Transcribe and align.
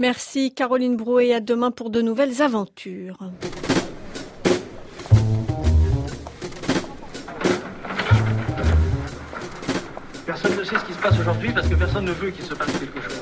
Merci 0.00 0.54
Caroline 0.54 0.96
Brouet 0.96 1.26
et 1.26 1.34
à 1.34 1.40
demain 1.40 1.70
pour 1.70 1.90
de 1.90 2.00
nouvelles 2.00 2.40
aventures. 2.40 3.18
Personne 10.24 10.56
ne 10.56 10.64
sait 10.64 10.78
ce 10.78 10.84
qui 10.86 10.94
se 10.94 10.98
passe 11.00 11.20
aujourd'hui 11.20 11.52
parce 11.52 11.68
que 11.68 11.74
personne 11.74 12.06
ne 12.06 12.12
veut 12.12 12.30
qu'il 12.30 12.46
se 12.46 12.54
passe 12.54 12.72
quelque 12.78 12.98
chose. 13.02 13.20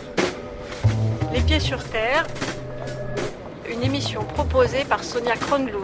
Les 1.35 1.41
pieds 1.41 1.59
sur 1.59 1.83
terre, 1.83 2.25
une 3.69 3.83
émission 3.83 4.23
proposée 4.23 4.85
par 4.89 5.03
Sonia 5.03 5.35
Kronlund. 5.35 5.83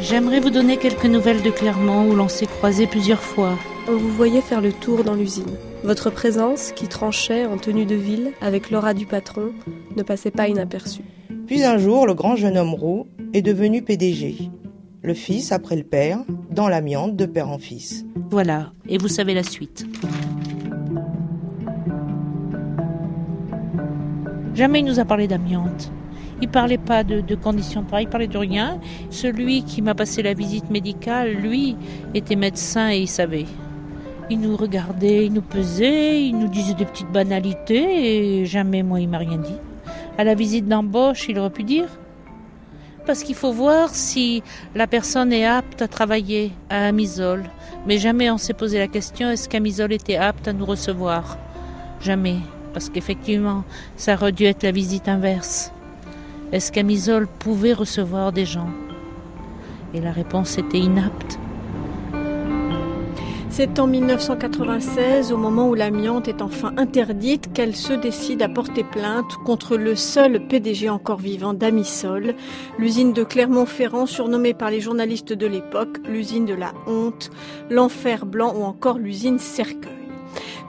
J'aimerais 0.00 0.40
vous 0.40 0.50
donner 0.50 0.76
quelques 0.76 1.06
nouvelles 1.06 1.42
de 1.42 1.50
Clermont 1.50 2.10
où 2.10 2.16
l'on 2.16 2.28
s'est 2.28 2.46
croisé 2.46 2.88
plusieurs 2.88 3.22
fois. 3.22 3.56
On 3.88 3.96
vous 3.96 4.10
voyait 4.10 4.40
faire 4.40 4.60
le 4.60 4.72
tour 4.72 5.02
dans 5.02 5.14
l'usine. 5.14 5.56
Votre 5.82 6.08
présence, 6.08 6.70
qui 6.70 6.86
tranchait 6.86 7.46
en 7.46 7.56
tenue 7.56 7.84
de 7.84 7.96
ville 7.96 8.30
avec 8.40 8.70
l'aura 8.70 8.94
du 8.94 9.06
patron, 9.06 9.50
ne 9.96 10.04
passait 10.04 10.30
pas 10.30 10.46
inaperçue. 10.46 11.02
Puis 11.48 11.64
un 11.64 11.78
jour, 11.78 12.06
le 12.06 12.14
grand 12.14 12.36
jeune 12.36 12.56
homme 12.56 12.74
roux 12.74 13.08
est 13.34 13.42
devenu 13.42 13.82
PDG. 13.82 14.50
Le 15.02 15.14
fils 15.14 15.50
après 15.50 15.74
le 15.74 15.82
père, 15.82 16.20
dans 16.48 16.68
l'amiante 16.68 17.16
de 17.16 17.26
père 17.26 17.48
en 17.48 17.58
fils. 17.58 18.04
Voilà, 18.30 18.72
et 18.88 18.98
vous 18.98 19.08
savez 19.08 19.34
la 19.34 19.42
suite. 19.42 19.84
Jamais 24.54 24.78
il 24.78 24.84
nous 24.84 25.00
a 25.00 25.04
parlé 25.04 25.26
d'amiante. 25.26 25.90
Il 26.40 26.48
parlait 26.48 26.78
pas 26.78 27.02
de, 27.02 27.20
de, 27.20 27.34
conditions 27.34 27.82
de 27.82 27.88
travail, 27.88 28.04
il 28.04 28.10
parlait 28.10 28.28
de 28.28 28.38
rien. 28.38 28.78
Celui 29.10 29.64
qui 29.64 29.82
m'a 29.82 29.96
passé 29.96 30.22
la 30.22 30.34
visite 30.34 30.70
médicale, 30.70 31.32
lui, 31.32 31.76
était 32.14 32.36
médecin 32.36 32.92
et 32.92 33.00
il 33.00 33.08
savait. 33.08 33.46
Il 34.32 34.40
nous 34.40 34.56
regardait, 34.56 35.26
il 35.26 35.34
nous 35.34 35.42
pesait, 35.42 36.24
il 36.24 36.38
nous 36.38 36.48
disait 36.48 36.72
des 36.72 36.86
petites 36.86 37.12
banalités 37.12 38.40
et 38.40 38.46
jamais 38.46 38.82
moi 38.82 38.98
il 38.98 39.06
m'a 39.06 39.18
rien 39.18 39.36
dit. 39.36 39.58
À 40.16 40.24
la 40.24 40.34
visite 40.34 40.66
d'embauche, 40.66 41.28
il 41.28 41.38
aurait 41.38 41.50
pu 41.50 41.64
dire. 41.64 41.88
Parce 43.04 43.24
qu'il 43.24 43.34
faut 43.34 43.52
voir 43.52 43.90
si 43.90 44.42
la 44.74 44.86
personne 44.86 45.34
est 45.34 45.44
apte 45.44 45.82
à 45.82 45.86
travailler 45.86 46.50
à 46.70 46.86
Amisol. 46.86 47.44
Mais 47.86 47.98
jamais 47.98 48.30
on 48.30 48.38
s'est 48.38 48.54
posé 48.54 48.78
la 48.78 48.88
question 48.88 49.28
est-ce 49.28 49.50
qu'Amisol 49.50 49.92
était 49.92 50.16
apte 50.16 50.48
à 50.48 50.54
nous 50.54 50.64
recevoir? 50.64 51.36
Jamais. 52.00 52.38
Parce 52.72 52.88
qu'effectivement, 52.88 53.64
ça 53.96 54.14
aurait 54.14 54.32
dû 54.32 54.44
être 54.44 54.62
la 54.62 54.72
visite 54.72 55.08
inverse. 55.08 55.72
Est-ce 56.52 56.72
qu'Amisol 56.72 57.26
pouvait 57.26 57.74
recevoir 57.74 58.32
des 58.32 58.46
gens? 58.46 58.70
Et 59.92 60.00
la 60.00 60.10
réponse 60.10 60.56
était 60.56 60.78
inapte. 60.78 61.38
C'est 63.54 63.78
en 63.78 63.86
1996, 63.86 65.30
au 65.30 65.36
moment 65.36 65.68
où 65.68 65.74
l'amiante 65.74 66.26
est 66.26 66.40
enfin 66.40 66.72
interdite, 66.78 67.52
qu'elle 67.52 67.76
se 67.76 67.92
décide 67.92 68.40
à 68.40 68.48
porter 68.48 68.82
plainte 68.82 69.30
contre 69.44 69.76
le 69.76 69.94
seul 69.94 70.48
PDG 70.48 70.88
encore 70.88 71.18
vivant 71.18 71.52
d'Amisol, 71.52 72.34
l'usine 72.78 73.12
de 73.12 73.24
Clermont-Ferrand 73.24 74.06
surnommée 74.06 74.54
par 74.54 74.70
les 74.70 74.80
journalistes 74.80 75.34
de 75.34 75.46
l'époque 75.46 75.98
l'usine 76.08 76.46
de 76.46 76.54
la 76.54 76.72
honte, 76.86 77.30
l'enfer 77.68 78.24
blanc 78.24 78.54
ou 78.56 78.62
encore 78.62 78.96
l'usine 78.96 79.38
Cercueil. 79.38 80.01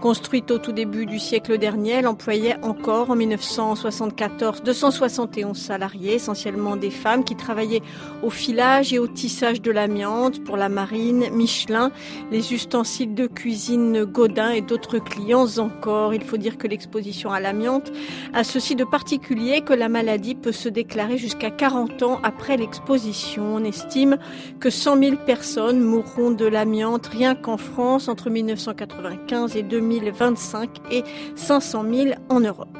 Construite 0.03 0.51
au 0.51 0.57
tout 0.57 0.73
début 0.73 1.05
du 1.05 1.17
siècle 1.17 1.57
dernier, 1.57 1.91
elle 1.91 2.07
employait 2.07 2.57
encore 2.61 3.09
en 3.09 3.15
1974 3.15 4.61
271 4.61 5.57
salariés, 5.57 6.15
essentiellement 6.15 6.75
des 6.75 6.89
femmes 6.89 7.23
qui 7.23 7.37
travaillaient 7.37 7.81
au 8.21 8.29
filage 8.29 8.91
et 8.91 8.99
au 8.99 9.07
tissage 9.07 9.61
de 9.61 9.71
l'amiante 9.71 10.43
pour 10.43 10.57
la 10.57 10.67
marine, 10.67 11.29
Michelin, 11.31 11.89
les 12.31 12.53
ustensiles 12.53 13.15
de 13.15 13.27
cuisine 13.27 14.03
Godin 14.03 14.49
et 14.49 14.59
d'autres 14.59 14.99
clients 14.99 15.57
encore. 15.57 16.13
Il 16.13 16.25
faut 16.25 16.35
dire 16.35 16.57
que 16.57 16.67
l'exposition 16.67 17.31
à 17.31 17.39
l'amiante 17.39 17.89
a 18.33 18.43
ceci 18.43 18.75
de 18.75 18.83
particulier 18.83 19.61
que 19.61 19.71
la 19.71 19.87
maladie 19.87 20.35
peut 20.35 20.51
se 20.51 20.67
déclarer 20.67 21.17
jusqu'à 21.17 21.49
40 21.49 22.03
ans 22.03 22.19
après 22.23 22.57
l'exposition. 22.57 23.55
On 23.55 23.63
estime 23.63 24.17
que 24.59 24.69
100 24.69 24.97
000 24.97 25.15
personnes 25.25 25.79
mourront 25.79 26.31
de 26.31 26.45
l'amiante 26.45 27.07
rien 27.07 27.35
qu'en 27.35 27.55
France 27.55 28.09
entre 28.09 28.29
1995 28.29 29.55
et 29.55 29.63
2000 29.63 29.92
2025 29.99 30.69
et 30.91 31.03
500 31.35 31.85
000 31.91 32.09
en 32.29 32.39
Europe. 32.39 32.77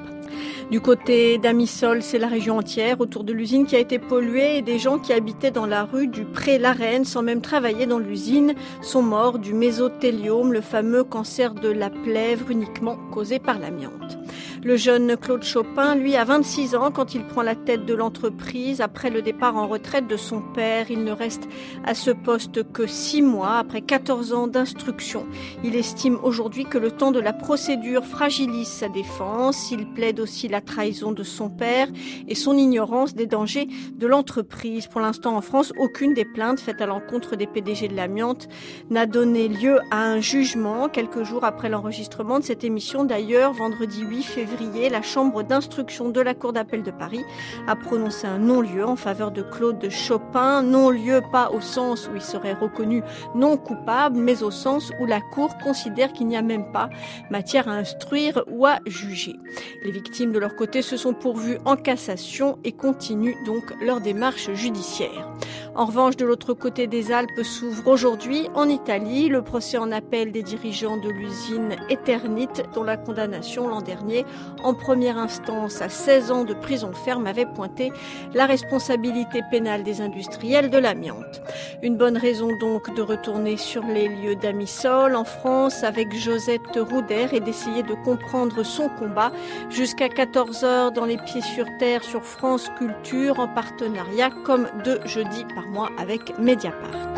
Du 0.72 0.82
côté 0.82 1.38
d'Amisol, 1.38 2.02
c'est 2.02 2.18
la 2.18 2.28
région 2.28 2.58
entière 2.58 3.00
autour 3.00 3.24
de 3.24 3.34
l'usine 3.34 3.66
qui 3.66 3.76
a 3.76 3.80
été 3.80 4.00
polluée 4.00 4.58
et 4.58 4.62
des 4.62 4.80
gens 4.80 4.98
qui 4.98 5.14
habitaient 5.14 5.52
dans 5.52 5.68
la 5.68 5.84
rue 5.84 6.08
du 6.08 6.26
Pré-Larenne 6.26 7.06
sans 7.06 7.22
même 7.22 7.42
travailler 7.42 7.86
dans 7.86 8.00
l'usine 8.00 8.56
sont 8.82 9.04
morts 9.04 9.38
du 9.38 9.54
mésothéliome, 9.54 10.52
le 10.52 10.62
fameux 10.62 11.04
cancer 11.04 11.54
de 11.54 11.70
la 11.70 11.90
plèvre 11.90 12.50
uniquement 12.50 12.98
causé 13.12 13.38
par 13.38 13.60
l'amiante. 13.60 14.18
Le 14.66 14.78
jeune 14.78 15.18
Claude 15.18 15.44
Chopin, 15.44 15.94
lui, 15.94 16.16
a 16.16 16.24
26 16.24 16.76
ans 16.76 16.90
quand 16.90 17.16
il 17.16 17.26
prend 17.26 17.42
la 17.42 17.54
tête 17.54 17.86
de 17.86 17.94
l'entreprise. 17.94 18.80
Après 18.80 19.10
le 19.10 19.22
départ 19.22 19.58
en 19.58 19.68
retraite 19.68 20.08
de 20.08 20.16
son 20.16 20.40
père, 20.40 20.90
il 20.90 21.04
ne 21.04 21.12
reste 21.12 21.50
à 21.84 21.94
ce 21.94 22.12
poste 22.12 22.72
que 22.72 22.88
6 22.88 23.24
mois 23.24 23.58
après 23.58 23.82
14 23.82 24.32
ans 24.32 24.48
d'instruction. 24.48 25.26
Il 25.66 25.76
estime 25.76 26.18
aujourd'hui 26.24 26.64
que 26.64 26.78
le 26.78 26.92
temps 26.92 27.12
de 27.12 27.20
la 27.20 27.34
procédure 27.34 28.06
fragilise 28.06 28.70
sa 28.70 28.88
défense. 28.88 29.70
Il 29.70 29.86
plaide 29.86 30.22
aussi 30.22 30.48
la 30.48 30.62
trahison 30.62 31.12
de 31.12 31.24
son 31.24 31.50
père 31.50 31.90
et 32.30 32.36
son 32.36 32.56
ignorance 32.56 33.16
des 33.16 33.28
dangers 33.28 33.68
de 33.94 34.08
l'entreprise. 34.08 34.88
Pour 34.88 35.02
l'instant, 35.02 35.36
en 35.36 35.42
France, 35.42 35.74
aucune 35.78 36.14
des 36.14 36.24
plaintes 36.24 36.62
faites 36.62 36.80
à 36.80 36.86
l'encontre 36.86 37.36
des 37.36 37.48
PDG 37.48 37.90
de 37.90 37.98
l'amiante 37.98 38.48
n'a 38.90 39.08
donné 39.08 39.50
lieu 39.50 39.80
à 39.92 40.06
un 40.06 40.22
jugement. 40.22 40.88
Quelques 40.88 41.24
jours 41.24 41.44
après 41.44 41.68
l'enregistrement 41.68 42.40
de 42.40 42.46
cette 42.46 42.64
émission, 42.64 43.04
d'ailleurs, 43.04 43.52
vendredi 43.52 44.04
8 44.04 44.24
février, 44.24 44.53
la 44.90 45.02
chambre 45.02 45.44
d'instruction 45.44 46.10
de 46.10 46.22
la 46.22 46.34
Cour 46.34 46.54
d'appel 46.54 46.84
de 46.84 46.92
Paris 46.92 47.24
a 47.68 47.76
prononcé 47.76 48.28
un 48.28 48.38
non-lieu 48.38 48.86
en 48.86 48.96
faveur 48.96 49.32
de 49.32 49.42
Claude 49.42 49.90
Chopin. 49.90 50.62
Non-lieu 50.62 51.22
pas 51.32 51.50
au 51.52 51.62
sens 51.62 52.08
où 52.08 52.16
il 52.16 52.22
serait 52.22 52.54
reconnu 52.54 53.02
non 53.36 53.58
coupable, 53.58 54.18
mais 54.18 54.44
au 54.44 54.52
sens 54.52 54.92
où 55.00 55.06
la 55.06 55.22
Cour 55.22 55.58
considère 55.64 56.14
qu'il 56.14 56.28
n'y 56.28 56.38
a 56.38 56.42
même 56.42 56.72
pas 56.72 56.90
matière 57.32 57.68
à 57.68 57.74
instruire 57.74 58.44
ou 58.48 58.66
à 58.66 58.80
juger. 58.86 59.36
Les 59.84 59.92
victimes 59.92 60.32
de 60.32 60.40
leur 60.40 60.56
côté 60.56 60.82
se 60.82 60.98
sont 60.98 61.14
pourvues 61.14 61.58
en 61.66 61.76
cassation 61.76 62.60
et 62.64 62.72
continuent 62.72 63.44
donc 63.46 63.64
leur 63.82 64.02
démarche 64.02 64.52
judiciaire. 64.54 65.28
En 65.76 65.86
revanche, 65.86 66.18
de 66.18 66.26
l'autre 66.26 66.54
côté 66.54 66.86
des 66.86 67.12
Alpes 67.12 67.42
s'ouvre 67.42 67.88
aujourd'hui 67.88 68.48
en 68.54 68.70
Italie 68.70 69.28
le 69.28 69.42
procès 69.42 69.80
en 69.80 69.92
appel 69.92 70.32
des 70.32 70.44
dirigeants 70.44 70.98
de 70.98 71.10
l'usine 71.10 71.76
Eternit 71.90 72.62
dont 72.76 72.84
la 72.84 72.96
condamnation 72.96 73.68
l'an 73.68 73.82
dernier 73.82 74.24
en 74.64 74.74
première 74.74 75.18
instance 75.18 75.82
à 75.82 75.90
16 75.90 76.32
ans 76.32 76.44
de 76.44 76.54
prison 76.54 76.94
ferme 76.94 77.28
avait 77.28 77.46
pointé 77.46 77.92
la 78.34 78.46
responsabilité 78.46 79.42
pénale 79.52 79.84
des 79.84 80.02
industriels 80.02 80.70
de 80.70 80.78
l'amiante. 80.78 81.42
Une 81.82 81.98
bonne 81.98 82.18
raison 82.18 82.56
donc 82.58 82.94
de 82.96 83.02
retourner 83.02 83.58
sur 83.58 83.84
les 83.84 84.08
lieux 84.08 84.36
d'Amisol 84.36 85.16
en 85.16 85.26
France 85.26 85.84
avec 85.84 86.16
Josette 86.16 86.78
Rouder 86.78 87.28
et 87.32 87.40
d'essayer 87.40 87.84
de 87.84 87.94
comprendre 87.94 88.64
son 88.64 88.90
combat 88.90 89.32
jusqu'à 89.70 90.08
14h 90.08 90.94
dans 90.94 91.06
les 91.06 91.18
pieds 91.18 91.42
sur 91.42 91.66
terre 91.80 92.04
sur 92.04 92.24
France 92.24 92.70
Culture 92.78 93.40
en 93.40 93.48
partenariat 93.48 94.30
comme 94.46 94.68
deux 94.84 95.00
jeudis 95.06 95.46
par 95.56 95.68
mois 95.68 95.90
avec 95.98 96.38
Mediapart. 96.40 97.14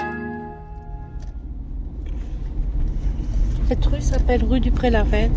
Cette 3.68 3.86
rue 3.86 4.02
s'appelle 4.02 4.44
rue 4.44 4.60
du 4.60 4.72
Pré-la-Reine. 4.72 5.34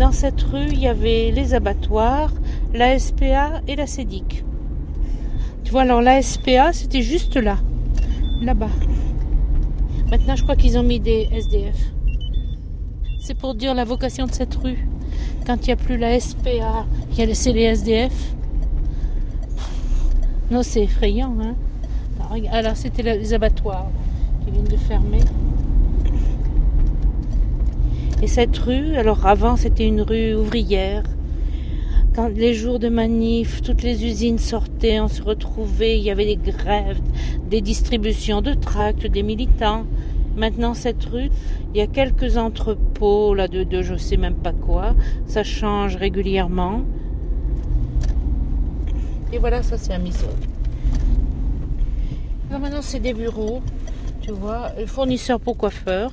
Dans 0.00 0.12
cette 0.12 0.40
rue, 0.40 0.68
il 0.68 0.78
y 0.78 0.88
avait 0.88 1.30
les 1.30 1.52
abattoirs, 1.52 2.32
la 2.72 2.98
SPA 2.98 3.60
et 3.68 3.76
la 3.76 3.86
CEDIC. 3.86 4.42
Tu 5.62 5.72
vois, 5.72 5.82
alors 5.82 6.00
la 6.00 6.22
SPA, 6.22 6.72
c'était 6.72 7.02
juste 7.02 7.36
là, 7.36 7.58
là-bas. 8.40 8.70
Maintenant, 10.10 10.36
je 10.36 10.42
crois 10.42 10.56
qu'ils 10.56 10.78
ont 10.78 10.82
mis 10.82 11.00
des 11.00 11.28
SDF. 11.30 11.76
C'est 13.20 13.34
pour 13.34 13.54
dire 13.54 13.74
la 13.74 13.84
vocation 13.84 14.24
de 14.24 14.32
cette 14.32 14.54
rue. 14.54 14.88
Quand 15.46 15.56
il 15.56 15.66
n'y 15.66 15.72
a 15.74 15.76
plus 15.76 15.98
la 15.98 16.18
SPA, 16.18 16.86
il 17.12 17.18
y 17.18 17.22
a 17.30 17.34
c'est 17.34 17.52
les 17.52 17.64
SDF. 17.64 18.32
Non, 20.50 20.62
c'est 20.62 20.84
effrayant. 20.84 21.36
Hein 21.42 21.56
alors, 22.50 22.74
c'était 22.74 23.02
les 23.02 23.34
abattoirs 23.34 23.90
qui 24.46 24.50
viennent 24.50 24.64
de 24.64 24.78
fermer. 24.78 25.20
Et 28.22 28.26
cette 28.26 28.58
rue, 28.58 28.96
alors 28.96 29.26
avant 29.26 29.56
c'était 29.56 29.86
une 29.86 30.02
rue 30.02 30.34
ouvrière. 30.34 31.04
Quand 32.14 32.28
les 32.28 32.52
jours 32.52 32.78
de 32.78 32.90
manif, 32.90 33.62
toutes 33.62 33.82
les 33.82 34.04
usines 34.04 34.38
sortaient, 34.38 35.00
on 35.00 35.08
se 35.08 35.22
retrouvait, 35.22 35.98
il 35.98 36.02
y 36.02 36.10
avait 36.10 36.26
des 36.26 36.36
grèves, 36.36 37.00
des 37.48 37.62
distributions 37.62 38.42
de 38.42 38.52
tracts, 38.52 39.06
des 39.06 39.22
militants. 39.22 39.86
Maintenant 40.36 40.74
cette 40.74 41.02
rue, 41.06 41.30
il 41.72 41.78
y 41.78 41.80
a 41.80 41.86
quelques 41.86 42.36
entrepôts 42.36 43.32
là 43.32 43.48
de, 43.48 43.64
de 43.64 43.80
je 43.80 43.94
sais 43.96 44.18
même 44.18 44.34
pas 44.34 44.52
quoi. 44.52 44.94
Ça 45.26 45.42
change 45.42 45.96
régulièrement. 45.96 46.82
Et 49.32 49.38
voilà, 49.38 49.62
ça 49.62 49.78
c'est 49.78 49.94
un 49.94 49.98
miso. 49.98 50.26
Maintenant 52.50 52.82
c'est 52.82 53.00
des 53.00 53.14
bureaux, 53.14 53.62
tu 54.20 54.32
vois, 54.32 54.72
fournisseurs 54.86 55.40
pour 55.40 55.56
coiffeurs. 55.56 56.12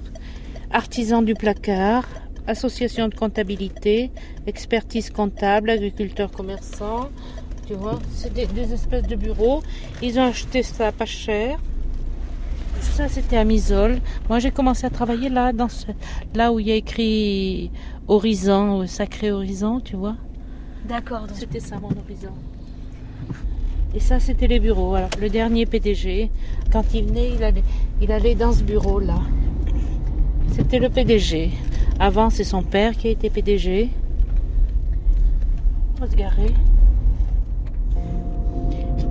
Artisan 0.72 1.22
du 1.22 1.34
placard, 1.34 2.06
association 2.48 3.08
de 3.08 3.16
comptabilité, 3.16 4.12
expertise 4.46 5.10
comptable, 5.10 5.70
agriculteur 5.70 6.32
commerçant. 6.32 7.10
Tu 7.68 7.74
vois, 7.74 8.00
c'est 8.14 8.34
des, 8.34 8.46
des 8.48 8.74
espèces 8.74 9.08
de 9.08 9.16
bureaux. 9.16 9.62
Ils 10.02 10.20
ont 10.20 10.24
acheté 10.24 10.64
ça 10.64 10.92
pas 10.92 11.06
cher. 11.06 11.60
Ça, 12.82 13.08
c'était 13.10 13.38
à 13.38 13.44
Misol. 13.44 14.00
Moi, 14.30 14.40
j'ai 14.40 14.52
commencé 14.52 14.86
à 14.86 14.90
travailler 14.90 15.30
là, 15.30 15.52
dans 15.52 15.68
ce, 15.68 15.88
là 16.34 16.54
où 16.54 16.60
il 16.60 16.68
y 16.68 16.72
a 16.72 16.76
écrit 16.76 17.72
Horizon, 18.08 18.82
euh, 18.82 18.88
Sacré 18.88 19.32
Horizon, 19.32 19.82
tu 19.82 19.96
vois. 19.96 20.16
D'accord. 20.88 21.28
C'était 21.34 21.60
ça 21.60 21.78
mon 21.80 21.90
horizon. 21.90 22.34
Et 23.94 24.00
ça, 24.00 24.20
c'était 24.20 24.48
les 24.48 24.60
bureaux. 24.60 24.96
Alors, 24.96 25.10
le 25.20 25.30
dernier 25.30 25.66
PDG, 25.66 26.30
quand 26.72 26.84
il 26.94 27.06
venait, 27.06 27.32
il 27.36 27.44
allait, 27.44 27.64
il 28.02 28.12
allait 28.12 28.36
dans 28.36 28.54
ce 28.54 28.64
bureau-là. 28.64 29.20
C'était 30.52 30.80
le 30.80 30.90
PDG. 30.90 31.52
Avant, 32.00 32.30
c'est 32.30 32.44
son 32.44 32.62
père 32.62 32.96
qui 32.96 33.08
a 33.08 33.12
été 33.12 33.30
PDG. 33.30 33.90
On 35.98 36.02
va 36.02 36.12
se 36.12 36.16
garer. 36.16 36.54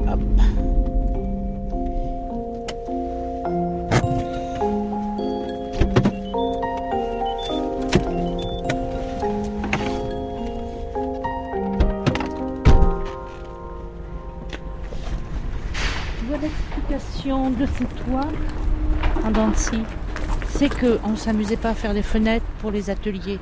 Hop. 0.08 0.20
Vois 16.28 16.38
l'explication 16.38 17.50
de 17.50 17.66
ces 17.66 17.84
toits 17.84 18.28
en 19.24 19.30
c'est 20.58 20.68
qu'on 20.68 21.10
ne 21.10 21.16
s'amusait 21.16 21.56
pas 21.56 21.70
à 21.70 21.74
faire 21.74 21.94
des 21.94 22.02
fenêtres 22.02 22.44
pour 22.60 22.70
les 22.70 22.90
ateliers, 22.90 23.38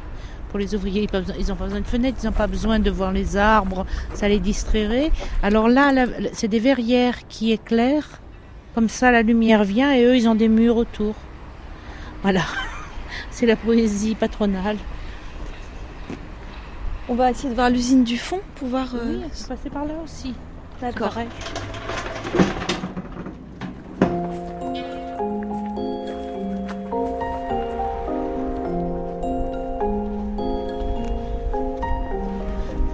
pour 0.51 0.59
les 0.59 0.75
ouvriers. 0.75 1.07
Ils 1.39 1.47
n'ont 1.49 1.57
pas 1.57 1.65
besoin 1.67 1.81
de 1.81 1.87
fenêtres, 1.87 2.19
ils 2.23 2.27
n'ont 2.27 2.33
pas 2.33 2.47
besoin 2.47 2.79
de 2.79 2.91
voir 2.91 3.13
les 3.13 3.37
arbres, 3.37 3.87
ça 4.15 4.29
les 4.29 4.39
distrairait. 4.41 5.11
Alors 5.43 5.69
là, 5.69 5.93
là, 5.93 6.07
c'est 6.33 6.49
des 6.49 6.61
verrières 6.61 7.27
qui 7.29 7.53
éclairent, 7.53 8.21
comme 8.75 8.89
ça 8.89 9.11
la 9.13 9.23
lumière 9.23 9.65
vient 9.65 9.93
et 9.93 10.05
eux, 10.05 10.17
ils 10.17 10.29
ont 10.29 10.35
des 10.35 10.49
murs 10.49 10.77
autour. 10.77 11.15
Voilà, 12.23 12.43
c'est 13.31 13.47
la 13.47 13.57
poésie 13.57 14.15
patronale. 14.15 14.77
On 17.09 17.15
va 17.15 17.31
essayer 17.31 17.51
de 17.51 17.55
voir 17.55 17.69
l'usine 17.69 18.03
du 18.03 18.17
fond 18.17 18.41
pour 18.57 18.69
voir. 18.69 18.89
euh, 18.95 19.21
Oui, 19.23 19.23
passé 19.47 19.69
par 19.71 19.85
là 19.85 19.95
aussi. 20.03 20.35
D'accord. 20.81 21.13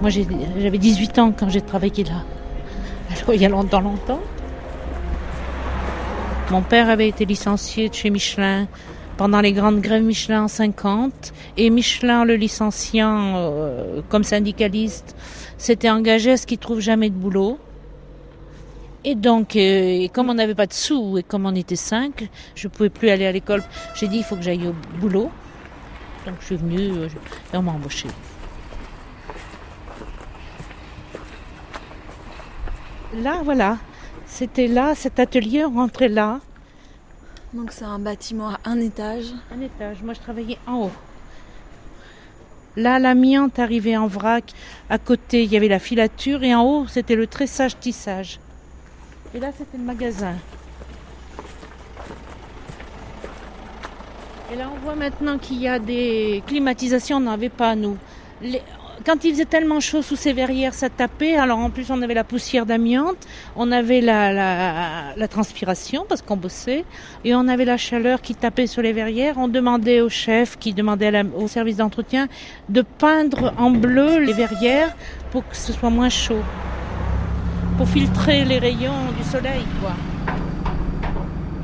Moi, 0.01 0.09
j'avais 0.09 0.79
18 0.79 1.19
ans 1.19 1.31
quand 1.31 1.49
j'ai 1.49 1.61
travaillé 1.61 2.03
là. 2.03 2.23
Alors, 3.15 3.35
il 3.35 3.41
y 3.41 3.45
a 3.45 3.49
longtemps, 3.49 3.81
longtemps. 3.81 4.19
Mon 6.49 6.63
père 6.63 6.89
avait 6.89 7.07
été 7.07 7.23
licencié 7.23 7.87
de 7.87 7.93
chez 7.93 8.09
Michelin 8.09 8.67
pendant 9.17 9.41
les 9.41 9.53
grandes 9.53 9.79
grèves 9.79 10.03
Michelin 10.03 10.45
en 10.45 10.47
50. 10.47 11.33
Et 11.57 11.69
Michelin, 11.69 12.25
le 12.25 12.35
licenciant 12.35 13.35
euh, 13.35 14.01
comme 14.09 14.23
syndicaliste, 14.23 15.15
s'était 15.59 15.91
engagé 15.91 16.31
à 16.31 16.37
ce 16.37 16.47
qu'il 16.47 16.57
trouve 16.57 16.79
jamais 16.79 17.11
de 17.11 17.15
boulot. 17.15 17.59
Et 19.03 19.13
donc, 19.13 19.55
euh, 19.55 20.07
comme 20.11 20.31
on 20.31 20.33
n'avait 20.33 20.55
pas 20.55 20.65
de 20.65 20.73
sous 20.73 21.19
et 21.19 21.23
comme 21.23 21.45
on 21.45 21.53
était 21.53 21.75
cinq, 21.75 22.27
je 22.55 22.67
pouvais 22.67 22.89
plus 22.89 23.09
aller 23.09 23.27
à 23.27 23.31
l'école. 23.31 23.63
J'ai 23.93 24.07
dit, 24.07 24.17
il 24.17 24.23
faut 24.23 24.35
que 24.35 24.41
j'aille 24.41 24.67
au 24.67 24.73
boulot. 24.99 25.29
Donc, 26.25 26.35
je 26.39 26.45
suis 26.47 26.55
venue 26.55 26.89
euh, 26.89 27.07
et 27.53 27.57
on 27.57 27.61
m'a 27.61 27.71
embauché. 27.71 28.07
Là, 33.15 33.41
voilà. 33.43 33.77
C'était 34.25 34.67
là, 34.67 34.95
cet 34.95 35.19
atelier, 35.19 35.65
on 35.65 35.71
rentrait 35.75 36.07
là. 36.07 36.39
Donc 37.53 37.71
c'est 37.73 37.83
un 37.83 37.99
bâtiment 37.99 38.49
à 38.49 38.59
un 38.65 38.79
étage. 38.79 39.25
Un 39.53 39.59
étage. 39.61 40.01
Moi, 40.01 40.13
je 40.13 40.19
travaillais 40.21 40.57
en 40.65 40.83
haut. 40.85 40.91
Là, 42.77 42.99
l'amiante 42.99 43.59
arrivait 43.59 43.97
en 43.97 44.07
vrac. 44.07 44.53
À 44.89 44.97
côté, 44.97 45.43
il 45.43 45.51
y 45.51 45.57
avait 45.57 45.67
la 45.67 45.79
filature. 45.79 46.43
Et 46.43 46.55
en 46.55 46.63
haut, 46.63 46.87
c'était 46.87 47.15
le 47.15 47.27
tressage-tissage. 47.27 48.39
Et 49.33 49.39
là, 49.39 49.51
c'était 49.57 49.77
le 49.77 49.83
magasin. 49.83 50.35
Et 54.51 54.55
là, 54.55 54.69
on 54.73 54.79
voit 54.79 54.95
maintenant 54.95 55.37
qu'il 55.37 55.57
y 55.61 55.67
a 55.67 55.79
des 55.79 56.41
climatisations. 56.47 57.17
On 57.17 57.21
n'en 57.21 57.31
avait 57.31 57.49
pas, 57.49 57.75
nous. 57.75 57.97
Les- 58.41 58.61
Quand 59.05 59.23
il 59.23 59.31
faisait 59.31 59.45
tellement 59.45 59.79
chaud 59.79 60.01
sous 60.01 60.15
ces 60.15 60.33
verrières, 60.33 60.73
ça 60.73 60.89
tapait. 60.89 61.35
Alors, 61.35 61.59
en 61.59 61.69
plus, 61.69 61.89
on 61.89 62.01
avait 62.01 62.13
la 62.13 62.23
poussière 62.23 62.65
d'amiante. 62.65 63.27
On 63.55 63.71
avait 63.71 64.01
la, 64.01 65.27
transpiration 65.29 66.05
parce 66.07 66.21
qu'on 66.21 66.37
bossait. 66.37 66.85
Et 67.23 67.33
on 67.33 67.47
avait 67.47 67.65
la 67.65 67.77
chaleur 67.77 68.21
qui 68.21 68.35
tapait 68.35 68.67
sur 68.67 68.81
les 68.81 68.93
verrières. 68.93 69.37
On 69.37 69.47
demandait 69.47 70.01
au 70.01 70.09
chef, 70.09 70.57
qui 70.57 70.73
demandait 70.73 71.23
au 71.35 71.47
service 71.47 71.77
d'entretien, 71.77 72.27
de 72.69 72.81
peindre 72.81 73.53
en 73.57 73.71
bleu 73.71 74.19
les 74.19 74.33
verrières 74.33 74.95
pour 75.31 75.47
que 75.47 75.55
ce 75.55 75.73
soit 75.73 75.89
moins 75.89 76.09
chaud. 76.09 76.43
Pour 77.77 77.87
filtrer 77.87 78.45
les 78.45 78.59
rayons 78.59 79.11
du 79.17 79.23
soleil, 79.23 79.63
quoi. 79.81 79.93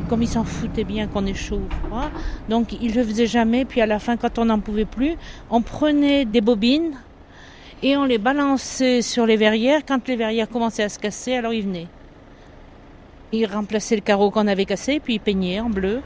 Comme 0.09 0.23
ils 0.23 0.29
s'en 0.29 0.45
foutaient 0.45 0.85
bien 0.85 1.07
qu'on 1.07 1.25
ait 1.25 1.33
chaud 1.33 1.61
ou 1.69 1.87
froid. 1.87 2.09
Donc 2.49 2.73
ils 2.81 2.95
le 2.95 3.03
faisaient 3.03 3.27
jamais. 3.27 3.65
Puis 3.65 3.81
à 3.81 3.85
la 3.85 3.99
fin, 3.99 4.15
quand 4.17 4.39
on 4.39 4.45
n'en 4.45 4.59
pouvait 4.59 4.85
plus, 4.85 5.15
on 5.51 5.61
prenait 5.61 6.23
des 6.23 6.41
bobines 6.41 6.93
et 7.83 7.95
on 7.97 8.05
les 8.05 8.17
balançait 8.17 9.01
sur 9.01 9.25
les 9.25 9.37
verrières. 9.37 9.81
Quand 9.85 10.07
les 10.07 10.15
verrières 10.15 10.49
commençaient 10.49 10.83
à 10.83 10.89
se 10.89 10.99
casser, 10.99 11.33
alors 11.33 11.53
ils 11.53 11.63
venaient. 11.63 11.87
Ils 13.31 13.45
remplaçaient 13.45 13.95
le 13.95 14.01
carreau 14.01 14.31
qu'on 14.31 14.47
avait 14.47 14.65
cassé, 14.65 14.99
puis 14.99 15.15
ils 15.15 15.19
peignaient 15.19 15.59
en 15.59 15.69
bleu. 15.69 16.01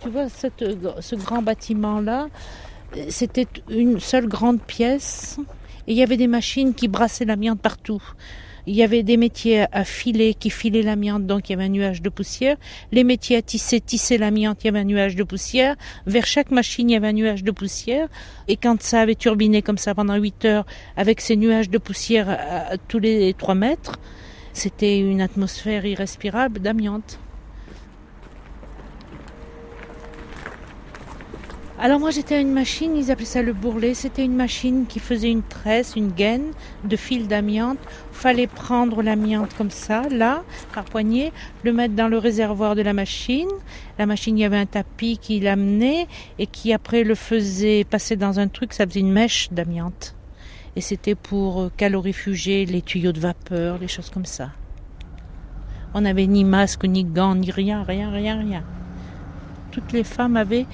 Tu 0.00 0.08
vois, 0.08 0.28
ce 0.28 1.14
grand 1.14 1.42
bâtiment-là, 1.42 2.26
c'était 3.08 3.46
une 3.70 4.00
seule 4.00 4.26
grande 4.26 4.60
pièce. 4.60 5.38
Et 5.86 5.92
il 5.92 5.96
y 5.96 6.02
avait 6.02 6.16
des 6.16 6.26
machines 6.26 6.74
qui 6.74 6.88
brassaient 6.88 7.24
l'amiante 7.24 7.60
partout. 7.60 8.02
Il 8.66 8.76
y 8.76 8.84
avait 8.84 9.02
des 9.02 9.16
métiers 9.16 9.64
à 9.72 9.84
filer 9.84 10.34
qui 10.34 10.48
filaient 10.48 10.82
l'amiante, 10.82 11.26
donc 11.26 11.48
il 11.48 11.52
y 11.52 11.54
avait 11.54 11.64
un 11.64 11.68
nuage 11.68 12.00
de 12.00 12.08
poussière. 12.08 12.56
Les 12.92 13.02
métiers 13.02 13.36
à 13.36 13.42
tisser 13.42 13.80
tissaient 13.80 14.18
l'amiante, 14.18 14.62
il 14.62 14.66
y 14.66 14.70
avait 14.70 14.78
un 14.78 14.84
nuage 14.84 15.16
de 15.16 15.24
poussière. 15.24 15.74
Vers 16.06 16.26
chaque 16.26 16.52
machine, 16.52 16.88
il 16.88 16.92
y 16.92 16.96
avait 16.96 17.08
un 17.08 17.12
nuage 17.12 17.42
de 17.42 17.50
poussière. 17.50 18.08
Et 18.46 18.56
quand 18.56 18.80
ça 18.80 19.00
avait 19.00 19.16
turbiné 19.16 19.62
comme 19.62 19.78
ça 19.78 19.96
pendant 19.96 20.14
8 20.14 20.44
heures, 20.44 20.66
avec 20.96 21.20
ces 21.20 21.36
nuages 21.36 21.70
de 21.70 21.78
poussière 21.78 22.28
à 22.28 22.78
tous 22.78 23.00
les 23.00 23.34
3 23.34 23.56
mètres, 23.56 23.98
c'était 24.52 24.98
une 25.00 25.20
atmosphère 25.20 25.84
irrespirable 25.84 26.60
d'amiante. 26.60 27.18
Alors 31.84 31.98
moi 31.98 32.12
j'étais 32.12 32.36
à 32.36 32.38
une 32.38 32.52
machine, 32.52 32.96
ils 32.96 33.10
appelaient 33.10 33.24
ça 33.24 33.42
le 33.42 33.52
bourrelet, 33.52 33.94
c'était 33.94 34.24
une 34.24 34.36
machine 34.36 34.86
qui 34.86 35.00
faisait 35.00 35.32
une 35.32 35.42
tresse, 35.42 35.96
une 35.96 36.12
gaine 36.12 36.52
de 36.84 36.94
fil 36.94 37.26
d'amiante. 37.26 37.78
Fallait 38.12 38.46
prendre 38.46 39.02
l'amiante 39.02 39.52
comme 39.58 39.72
ça, 39.72 40.02
là, 40.08 40.44
par 40.72 40.84
poignée, 40.84 41.32
le 41.64 41.72
mettre 41.72 41.94
dans 41.94 42.06
le 42.06 42.18
réservoir 42.18 42.76
de 42.76 42.82
la 42.82 42.92
machine. 42.92 43.48
La 43.98 44.06
machine, 44.06 44.38
il 44.38 44.42
y 44.42 44.44
avait 44.44 44.58
un 44.58 44.66
tapis 44.66 45.18
qui 45.18 45.40
l'amenait 45.40 46.06
et 46.38 46.46
qui 46.46 46.72
après 46.72 47.02
le 47.02 47.16
faisait 47.16 47.82
passer 47.82 48.14
dans 48.14 48.38
un 48.38 48.46
truc, 48.46 48.74
ça 48.74 48.86
faisait 48.86 49.00
une 49.00 49.10
mèche 49.10 49.48
d'amiante. 49.50 50.14
Et 50.76 50.80
c'était 50.80 51.16
pour 51.16 51.62
euh, 51.62 51.72
calorifuger 51.76 52.64
les 52.64 52.82
tuyaux 52.82 53.10
de 53.10 53.18
vapeur, 53.18 53.78
les 53.78 53.88
choses 53.88 54.08
comme 54.08 54.24
ça. 54.24 54.50
On 55.94 56.02
n'avait 56.02 56.28
ni 56.28 56.44
masque, 56.44 56.84
ni 56.84 57.02
gants, 57.02 57.34
ni 57.34 57.50
rien, 57.50 57.82
rien, 57.82 58.12
rien, 58.12 58.38
rien. 58.38 58.62
Toutes 59.72 59.92
les 59.92 60.04
femmes 60.04 60.36
avaient 60.36 60.66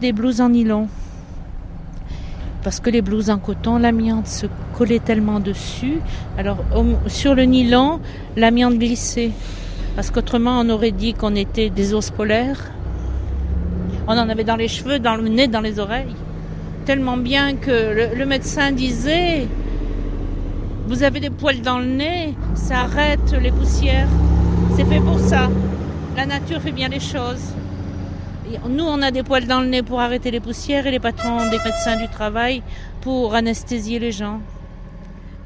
des 0.00 0.12
blouses 0.12 0.40
en 0.40 0.48
nylon. 0.48 0.88
Parce 2.62 2.80
que 2.80 2.90
les 2.90 3.02
blouses 3.02 3.30
en 3.30 3.38
coton, 3.38 3.78
l'amiante 3.78 4.26
se 4.26 4.46
collait 4.76 4.98
tellement 4.98 5.40
dessus. 5.40 6.00
Alors, 6.36 6.58
sur 7.06 7.34
le 7.34 7.44
nylon, 7.44 8.00
l'amiante 8.36 8.78
glissait. 8.78 9.30
Parce 9.96 10.10
qu'autrement, 10.10 10.60
on 10.60 10.68
aurait 10.68 10.90
dit 10.90 11.14
qu'on 11.14 11.34
était 11.34 11.70
des 11.70 11.94
os 11.94 12.10
polaires. 12.10 12.70
On 14.06 14.12
en 14.12 14.28
avait 14.28 14.44
dans 14.44 14.56
les 14.56 14.68
cheveux, 14.68 14.98
dans 14.98 15.16
le 15.16 15.28
nez, 15.28 15.46
dans 15.46 15.60
les 15.60 15.78
oreilles. 15.78 16.14
Tellement 16.84 17.16
bien 17.16 17.54
que 17.56 18.16
le 18.16 18.26
médecin 18.26 18.72
disait 18.72 19.46
Vous 20.86 21.02
avez 21.02 21.20
des 21.20 21.30
poils 21.30 21.60
dans 21.60 21.78
le 21.78 21.86
nez, 21.86 22.34
ça 22.54 22.80
arrête 22.80 23.34
les 23.40 23.50
poussières. 23.50 24.08
C'est 24.76 24.84
fait 24.84 25.00
pour 25.00 25.18
ça. 25.20 25.48
La 26.16 26.26
nature 26.26 26.60
fait 26.60 26.72
bien 26.72 26.88
les 26.88 27.00
choses. 27.00 27.54
Nous, 28.68 28.84
on 28.84 29.02
a 29.02 29.10
des 29.10 29.22
poils 29.22 29.46
dans 29.46 29.60
le 29.60 29.66
nez 29.66 29.82
pour 29.82 30.00
arrêter 30.00 30.30
les 30.30 30.40
poussières 30.40 30.86
et 30.86 30.90
les 30.90 31.00
patrons 31.00 31.48
des 31.50 31.58
médecins 31.58 31.96
du 31.96 32.08
travail 32.08 32.62
pour 33.00 33.34
anesthésier 33.34 33.98
les 33.98 34.12
gens. 34.12 34.40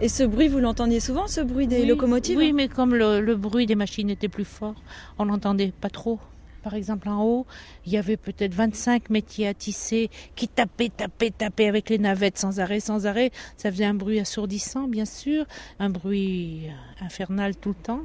Et 0.00 0.08
ce 0.08 0.24
bruit, 0.24 0.48
vous 0.48 0.58
l'entendiez 0.58 1.00
souvent, 1.00 1.26
ce 1.26 1.40
bruit 1.40 1.66
des 1.66 1.80
Oui, 1.80 1.86
locomotives 1.86 2.38
Oui, 2.38 2.52
mais 2.52 2.68
comme 2.68 2.94
le, 2.94 3.20
le 3.20 3.36
bruit 3.36 3.66
des 3.66 3.74
machines 3.74 4.10
était 4.10 4.28
plus 4.28 4.44
fort, 4.44 4.74
on 5.18 5.24
l'entendait 5.24 5.72
pas 5.80 5.90
trop. 5.90 6.18
Par 6.62 6.74
exemple, 6.74 7.10
en 7.10 7.22
haut, 7.22 7.46
il 7.84 7.92
y 7.92 7.98
avait 7.98 8.16
peut-être 8.16 8.54
25 8.54 9.10
métiers 9.10 9.46
à 9.48 9.54
tisser 9.54 10.08
qui 10.34 10.48
tapaient, 10.48 10.88
tapaient, 10.88 11.30
tapaient 11.30 11.68
avec 11.68 11.90
les 11.90 11.98
navettes 11.98 12.38
sans 12.38 12.58
arrêt, 12.58 12.80
sans 12.80 13.06
arrêt. 13.06 13.32
Ça 13.58 13.70
faisait 13.70 13.84
un 13.84 13.92
bruit 13.92 14.18
assourdissant, 14.18 14.88
bien 14.88 15.04
sûr, 15.04 15.44
un 15.78 15.90
bruit 15.90 16.62
infernal 17.02 17.54
tout 17.54 17.70
le 17.70 17.74
temps. 17.74 18.00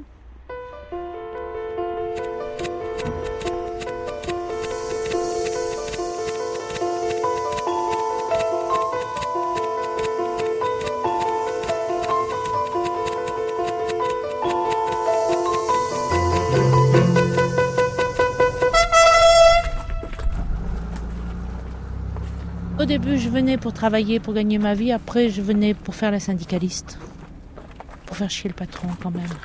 Début, 22.90 23.18
je 23.18 23.28
venais 23.28 23.56
pour 23.56 23.72
travailler, 23.72 24.18
pour 24.18 24.34
gagner 24.34 24.58
ma 24.58 24.74
vie. 24.74 24.90
Après, 24.90 25.28
je 25.28 25.40
venais 25.40 25.74
pour 25.74 25.94
faire 25.94 26.10
la 26.10 26.18
syndicaliste. 26.18 26.98
Pour 28.04 28.16
faire 28.16 28.28
chier 28.28 28.48
le 28.48 28.54
patron 28.54 28.88
quand 29.00 29.12
même. 29.12 29.36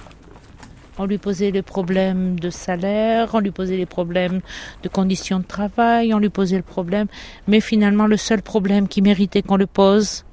On 0.98 1.06
lui 1.06 1.20
posait 1.20 1.52
les 1.52 1.62
problèmes 1.62 2.40
de 2.40 2.50
salaire, 2.50 3.30
on 3.34 3.40
lui 3.40 3.52
posait 3.52 3.78
les 3.78 3.86
problèmes 3.86 4.42
de 4.82 4.90
conditions 4.90 5.38
de 5.38 5.46
travail, 5.46 6.12
on 6.12 6.18
lui 6.18 6.30
posait 6.30 6.58
le 6.58 6.64
problème. 6.64 7.06
Mais 7.48 7.60
finalement, 7.60 8.08
le 8.08 8.18
seul 8.18 8.42
problème 8.42 8.88
qui 8.88 9.04
méritait 9.04 9.44
qu'on 9.44 9.58
le 9.58 9.68
pose, 9.68 10.26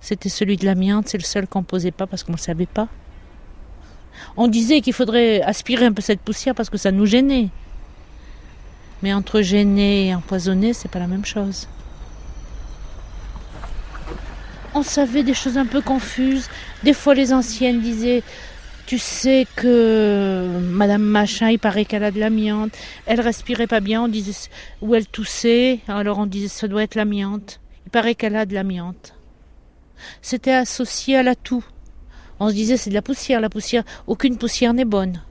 c'était 0.00 0.28
celui 0.28 0.56
de 0.56 0.64
l'amiante. 0.64 1.08
C'est 1.08 1.18
le 1.18 1.24
seul 1.24 1.48
qu'on 1.48 1.62
ne 1.62 1.64
posait 1.64 1.90
pas 1.90 2.06
parce 2.06 2.22
qu'on 2.22 2.34
ne 2.34 2.36
le 2.36 2.42
savait 2.42 2.66
pas. 2.66 2.86
On 4.36 4.46
disait 4.46 4.80
qu'il 4.80 4.92
faudrait 4.92 5.42
aspirer 5.42 5.86
un 5.86 5.92
peu 5.92 6.02
cette 6.02 6.20
poussière 6.20 6.54
parce 6.54 6.70
que 6.70 6.78
ça 6.78 6.92
nous 6.92 7.06
gênait. 7.06 7.48
Mais 9.02 9.12
entre 9.12 9.40
gêner 9.40 10.06
et 10.06 10.14
empoisonner, 10.14 10.72
c'est 10.72 10.88
pas 10.88 11.00
la 11.00 11.08
même 11.08 11.24
chose 11.24 11.66
on 14.74 14.82
savait 14.82 15.22
des 15.22 15.34
choses 15.34 15.58
un 15.58 15.66
peu 15.66 15.80
confuses. 15.80 16.48
Des 16.82 16.92
fois, 16.92 17.14
les 17.14 17.32
anciennes 17.32 17.80
disaient 17.80 18.22
Tu 18.86 18.98
sais 18.98 19.46
que 19.56 20.46
Madame 20.60 21.02
Machin, 21.02 21.50
il 21.50 21.58
paraît 21.58 21.84
qu'elle 21.84 22.04
a 22.04 22.10
de 22.10 22.20
l'amiante. 22.20 22.70
Elle 23.06 23.20
respirait 23.20 23.66
pas 23.66 23.80
bien, 23.80 24.02
on 24.02 24.08
disait, 24.08 24.48
ou 24.82 24.94
elle 24.94 25.06
toussait, 25.06 25.80
alors 25.88 26.18
on 26.18 26.26
disait 26.26 26.48
Ça 26.48 26.68
doit 26.68 26.82
être 26.82 26.94
l'amiante. 26.94 27.60
Il 27.86 27.90
paraît 27.90 28.14
qu'elle 28.14 28.36
a 28.36 28.46
de 28.46 28.54
l'amiante. 28.54 29.14
C'était 30.22 30.52
associé 30.52 31.16
à 31.16 31.22
la 31.22 31.34
toux. 31.34 31.64
On 32.40 32.48
se 32.48 32.54
disait 32.54 32.76
C'est 32.76 32.90
de 32.90 32.94
la 32.94 33.02
poussière, 33.02 33.40
la 33.40 33.50
poussière. 33.50 33.84
Aucune 34.06 34.38
poussière 34.38 34.74
n'est 34.74 34.84
bonne. 34.84 35.22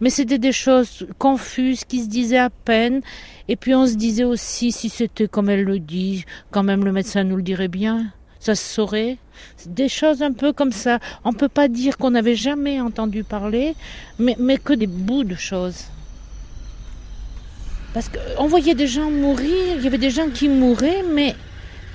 Mais 0.00 0.10
c'était 0.10 0.38
des 0.38 0.52
choses 0.52 1.08
confuses 1.18 1.84
qui 1.84 2.04
se 2.04 2.08
disaient 2.08 2.38
à 2.38 2.50
peine. 2.50 3.00
Et 3.48 3.56
puis 3.56 3.74
on 3.74 3.86
se 3.86 3.94
disait 3.94 4.24
aussi, 4.24 4.70
si 4.70 4.88
c'était 4.88 5.26
comme 5.26 5.50
elle 5.50 5.64
le 5.64 5.80
dit, 5.80 6.24
quand 6.52 6.62
même 6.62 6.84
le 6.84 6.92
médecin 6.92 7.24
nous 7.24 7.36
le 7.36 7.42
dirait 7.42 7.66
bien 7.66 8.12
ça 8.40 8.54
se 8.54 8.64
saurait. 8.64 9.18
Des 9.66 9.88
choses 9.88 10.22
un 10.22 10.32
peu 10.32 10.52
comme 10.52 10.72
ça. 10.72 10.98
On 11.24 11.32
ne 11.32 11.36
peut 11.36 11.48
pas 11.48 11.68
dire 11.68 11.96
qu'on 11.96 12.10
n'avait 12.10 12.34
jamais 12.34 12.80
entendu 12.80 13.24
parler, 13.24 13.74
mais, 14.18 14.58
que 14.58 14.72
des 14.72 14.86
bouts 14.86 15.24
de 15.24 15.34
choses. 15.34 15.84
Parce 17.94 18.08
qu'on 18.08 18.46
voyait 18.46 18.74
des 18.74 18.86
gens 18.86 19.10
mourir, 19.10 19.76
il 19.76 19.82
y 19.82 19.86
avait 19.86 19.98
des 19.98 20.10
gens 20.10 20.28
qui 20.28 20.48
mouraient, 20.48 21.02
mais 21.12 21.34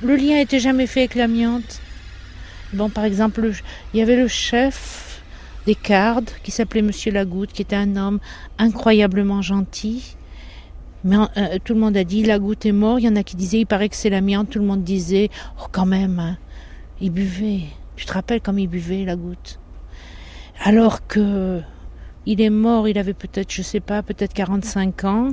le 0.01 0.15
lien 0.15 0.35
n'était 0.35 0.59
jamais 0.59 0.87
fait 0.87 1.01
avec 1.01 1.15
l'amiante. 1.15 1.79
Bon, 2.73 2.89
par 2.89 3.05
exemple, 3.05 3.51
il 3.93 3.99
y 3.99 4.03
avait 4.03 4.15
le 4.15 4.27
chef 4.27 5.21
des 5.65 5.75
cardes 5.75 6.29
qui 6.43 6.51
s'appelait 6.51 6.81
Monsieur 6.81 7.11
Lagoutte, 7.11 7.53
qui 7.53 7.61
était 7.61 7.75
un 7.75 7.95
homme 7.95 8.19
incroyablement 8.57 9.41
gentil. 9.41 10.15
Mais 11.03 11.17
euh, 11.17 11.57
tout 11.63 11.73
le 11.73 11.79
monde 11.79 11.97
a 11.97 12.03
dit 12.03 12.23
la 12.23 12.39
goutte 12.39 12.65
est 12.65 12.71
mort. 12.71 12.99
Il 12.99 13.05
y 13.05 13.09
en 13.09 13.15
a 13.15 13.23
qui 13.23 13.35
disaient 13.35 13.59
il 13.59 13.65
paraît 13.65 13.89
que 13.89 13.95
c'est 13.95 14.09
l'amiante. 14.09 14.49
Tout 14.49 14.59
le 14.59 14.65
monde 14.65 14.83
disait 14.83 15.29
oh 15.61 15.67
quand 15.71 15.85
même, 15.85 16.19
hein, 16.19 16.37
il 17.01 17.11
buvait. 17.11 17.61
Tu 17.95 18.05
te 18.05 18.13
rappelles 18.13 18.41
comme 18.41 18.59
il 18.59 18.67
buvait 18.67 19.03
la 19.05 19.15
goutte? 19.15 19.59
Alors 20.63 21.05
que 21.07 21.61
il 22.25 22.41
est 22.41 22.49
mort, 22.49 22.87
il 22.87 22.97
avait 22.97 23.13
peut-être, 23.13 23.51
je 23.51 23.61
sais 23.61 23.81
pas, 23.81 24.01
peut-être 24.01 24.33
45 24.33 25.03
ans, 25.03 25.31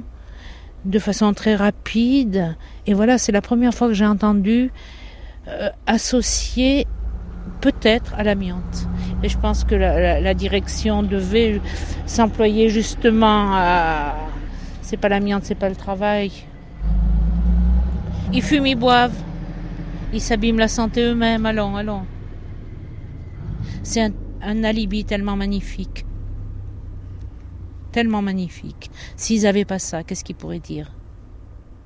de 0.84 0.98
façon 0.98 1.32
très 1.34 1.54
rapide. 1.54 2.56
Et 2.86 2.94
voilà, 2.94 3.16
c'est 3.16 3.30
la 3.30 3.40
première 3.40 3.72
fois 3.72 3.86
que 3.86 3.94
j'ai 3.94 4.06
entendu 4.06 4.72
euh, 5.46 5.70
associer 5.86 6.88
peut-être 7.60 8.14
à 8.14 8.24
l'amiante. 8.24 8.88
Et 9.22 9.28
je 9.28 9.38
pense 9.38 9.62
que 9.64 9.74
la 9.74 10.34
direction 10.34 11.02
devait 11.02 11.60
s'employer 12.06 12.70
justement 12.70 13.52
à 13.52 14.14
c'est 14.90 14.96
pas 14.96 15.08
l'amiante, 15.08 15.44
c'est 15.44 15.54
pas 15.54 15.68
le 15.68 15.76
travail. 15.76 16.32
Ils 18.32 18.42
fument, 18.42 18.66
ils 18.66 18.74
boivent. 18.74 19.16
Ils 20.12 20.20
s'abîment 20.20 20.58
la 20.58 20.66
santé 20.66 21.02
eux-mêmes. 21.02 21.46
Allons, 21.46 21.76
allons. 21.76 22.02
C'est 23.84 24.12
un, 24.42 24.64
alibi 24.64 25.04
tellement 25.04 25.36
magnifique. 25.36 26.04
Tellement 27.92 28.20
magnifique. 28.20 28.90
S'ils 29.14 29.42
n'avaient 29.42 29.64
pas 29.64 29.78
ça, 29.78 30.02
qu'est-ce 30.02 30.24
qu'ils 30.24 30.34
pourraient 30.34 30.58
dire? 30.58 30.90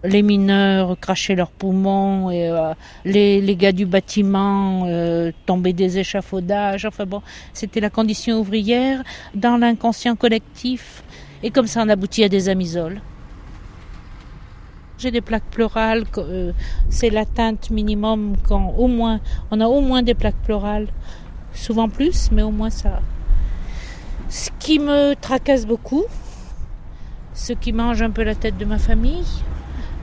Les 0.02 0.23
mineurs 0.23 0.99
crachaient 0.99 1.34
leurs 1.34 1.50
poumons, 1.50 2.30
et, 2.30 2.49
euh, 2.49 2.73
les, 3.04 3.42
les, 3.42 3.56
gars 3.56 3.73
du 3.73 3.84
bâtiment 3.84 4.84
euh, 4.87 5.30
tombaient 5.44 5.75
des 5.75 5.99
échafaudages. 5.99 6.87
Enfin 6.87 7.04
bon, 7.04 7.20
c'était 7.52 7.80
la 7.80 7.90
condition 7.90 8.40
ouvrière 8.40 9.02
dans 9.34 9.58
l'inconscient 9.58 10.16
collectif. 10.16 11.02
Et 11.44 11.50
comme 11.50 11.66
ça, 11.66 11.82
on 11.84 11.88
aboutit 11.90 12.24
à 12.24 12.30
des 12.30 12.48
amisoles. 12.48 13.02
J'ai 14.96 15.10
des 15.10 15.20
plaques 15.20 15.50
pleurales, 15.50 16.04
euh, 16.16 16.52
c'est 16.88 17.10
l'atteinte 17.10 17.68
minimum 17.68 18.34
quand 18.48 18.74
au 18.78 18.86
moins, 18.86 19.20
on 19.50 19.60
a 19.60 19.66
au 19.66 19.82
moins 19.82 20.02
des 20.02 20.14
plaques 20.14 20.42
pleurales. 20.42 20.88
Souvent 21.52 21.90
plus, 21.90 22.30
mais 22.32 22.40
au 22.40 22.50
moins 22.50 22.70
ça. 22.70 23.02
Ce 24.30 24.48
qui 24.58 24.78
me 24.78 25.12
tracasse 25.14 25.66
beaucoup, 25.66 26.04
ce 27.34 27.52
qui 27.52 27.74
mange 27.74 28.00
un 28.00 28.10
peu 28.10 28.22
la 28.22 28.34
tête 28.34 28.56
de 28.56 28.64
ma 28.64 28.78
famille, 28.78 29.26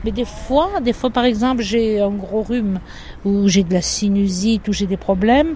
mais 0.03 0.11
des 0.11 0.25
fois, 0.25 0.79
des 0.79 0.93
fois 0.93 1.09
par 1.09 1.25
exemple, 1.25 1.63
j'ai 1.63 2.01
un 2.01 2.11
gros 2.11 2.43
rhume 2.43 2.79
ou 3.25 3.47
j'ai 3.47 3.63
de 3.63 3.73
la 3.73 3.81
sinusite 3.81 4.67
ou 4.67 4.73
j'ai 4.73 4.85
des 4.85 4.97
problèmes. 4.97 5.55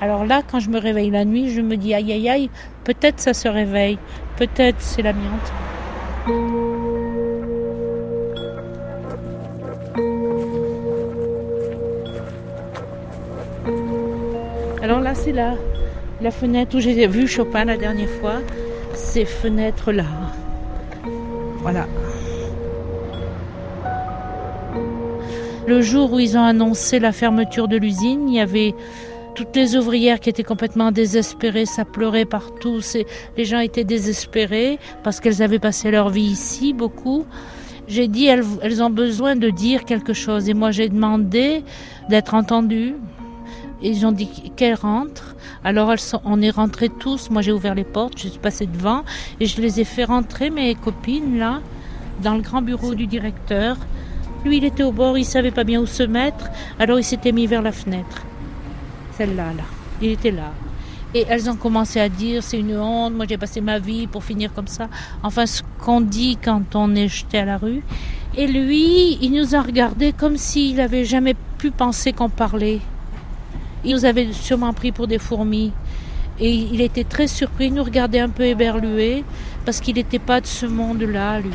Alors 0.00 0.24
là, 0.24 0.40
quand 0.50 0.60
je 0.60 0.70
me 0.70 0.78
réveille 0.78 1.10
la 1.10 1.26
nuit, 1.26 1.50
je 1.50 1.60
me 1.60 1.76
dis 1.76 1.92
aïe 1.92 2.10
aïe 2.12 2.28
aïe, 2.28 2.50
peut-être 2.84 3.20
ça 3.20 3.34
se 3.34 3.48
réveille, 3.48 3.98
peut-être 4.38 4.80
c'est 4.80 5.02
l'amiante. 5.02 5.52
Alors 14.82 15.00
là, 15.00 15.14
c'est 15.14 15.32
la, 15.32 15.54
la 16.22 16.30
fenêtre 16.30 16.76
où 16.76 16.80
j'ai 16.80 17.06
vu 17.06 17.28
Chopin 17.28 17.66
la 17.66 17.76
dernière 17.76 18.08
fois. 18.08 18.36
Ces 18.94 19.24
fenêtres-là. 19.24 20.04
Voilà. 21.58 21.86
Le 25.66 25.82
jour 25.82 26.12
où 26.14 26.18
ils 26.18 26.36
ont 26.36 26.42
annoncé 26.42 26.98
la 26.98 27.12
fermeture 27.12 27.68
de 27.68 27.76
l'usine, 27.76 28.28
il 28.28 28.34
y 28.34 28.40
avait 28.40 28.74
toutes 29.34 29.54
les 29.56 29.76
ouvrières 29.76 30.20
qui 30.20 30.28
étaient 30.28 30.44
complètement 30.44 30.92
désespérées, 30.92 31.66
ça 31.66 31.84
pleurait 31.84 32.24
partout. 32.24 32.80
Les 33.36 33.44
gens 33.44 33.60
étaient 33.60 33.84
désespérés 33.84 34.78
parce 35.02 35.20
qu'elles 35.20 35.42
avaient 35.42 35.58
passé 35.58 35.90
leur 35.90 36.10
vie 36.10 36.22
ici, 36.22 36.72
beaucoup. 36.72 37.24
J'ai 37.88 38.08
dit, 38.08 38.26
elles, 38.26 38.82
ont 38.82 38.90
besoin 38.90 39.36
de 39.36 39.50
dire 39.50 39.84
quelque 39.84 40.12
chose. 40.12 40.48
Et 40.48 40.54
moi, 40.54 40.70
j'ai 40.70 40.88
demandé 40.88 41.64
d'être 42.08 42.34
entendues. 42.34 42.94
Ils 43.82 44.06
ont 44.06 44.12
dit 44.12 44.28
qu'elles 44.56 44.74
rentrent. 44.74 45.34
Alors 45.64 45.94
on 46.24 46.40
est 46.42 46.50
rentrés 46.50 46.88
tous. 46.88 47.30
Moi 47.30 47.42
j'ai 47.42 47.52
ouvert 47.52 47.74
les 47.74 47.84
portes, 47.84 48.18
je 48.18 48.28
suis 48.28 48.38
passée 48.38 48.66
devant 48.66 49.04
et 49.40 49.46
je 49.46 49.60
les 49.60 49.80
ai 49.80 49.84
fait 49.84 50.04
rentrer 50.04 50.50
mes 50.50 50.74
copines 50.74 51.38
là 51.38 51.60
dans 52.22 52.34
le 52.34 52.42
grand 52.42 52.62
bureau 52.62 52.94
du 52.94 53.06
directeur. 53.06 53.76
Lui 54.44 54.58
il 54.58 54.64
était 54.64 54.82
au 54.82 54.92
bord, 54.92 55.18
il 55.18 55.24
savait 55.24 55.50
pas 55.50 55.64
bien 55.64 55.80
où 55.80 55.86
se 55.86 56.02
mettre, 56.02 56.50
alors 56.78 56.98
il 56.98 57.04
s'était 57.04 57.32
mis 57.32 57.46
vers 57.46 57.62
la 57.62 57.72
fenêtre 57.72 58.24
celle-là, 59.20 59.52
là. 59.52 59.64
Il 60.00 60.12
était 60.12 60.30
là. 60.30 60.52
Et 61.14 61.26
elles 61.28 61.50
ont 61.50 61.56
commencé 61.56 62.00
à 62.00 62.08
dire 62.08 62.42
c'est 62.42 62.58
une 62.58 62.78
honte, 62.78 63.12
moi 63.12 63.26
j'ai 63.28 63.36
passé 63.36 63.60
ma 63.60 63.78
vie 63.78 64.06
pour 64.06 64.24
finir 64.24 64.50
comme 64.54 64.66
ça. 64.66 64.88
Enfin, 65.22 65.44
ce 65.44 65.60
qu'on 65.78 66.00
dit 66.00 66.38
quand 66.42 66.74
on 66.74 66.94
est 66.94 67.08
jeté 67.08 67.36
à 67.38 67.44
la 67.44 67.58
rue. 67.58 67.82
Et 68.34 68.46
lui, 68.46 69.18
il 69.20 69.32
nous 69.32 69.54
a 69.54 69.60
regardé 69.60 70.14
comme 70.14 70.38
s'il 70.38 70.76
n'avait 70.76 71.04
jamais 71.04 71.34
pu 71.58 71.70
penser 71.70 72.14
qu'on 72.14 72.30
parlait. 72.30 72.80
Il 73.84 73.92
nous 73.94 74.06
avait 74.06 74.32
sûrement 74.32 74.72
pris 74.72 74.90
pour 74.90 75.06
des 75.06 75.18
fourmis. 75.18 75.72
Et 76.38 76.54
il 76.54 76.80
était 76.80 77.04
très 77.04 77.26
surpris, 77.26 77.66
il 77.66 77.74
nous 77.74 77.84
regardait 77.84 78.20
un 78.20 78.30
peu 78.30 78.44
éberlué, 78.44 79.24
parce 79.66 79.80
qu'il 79.80 79.96
n'était 79.96 80.18
pas 80.18 80.40
de 80.40 80.46
ce 80.46 80.64
monde-là, 80.64 81.40
lui 81.40 81.50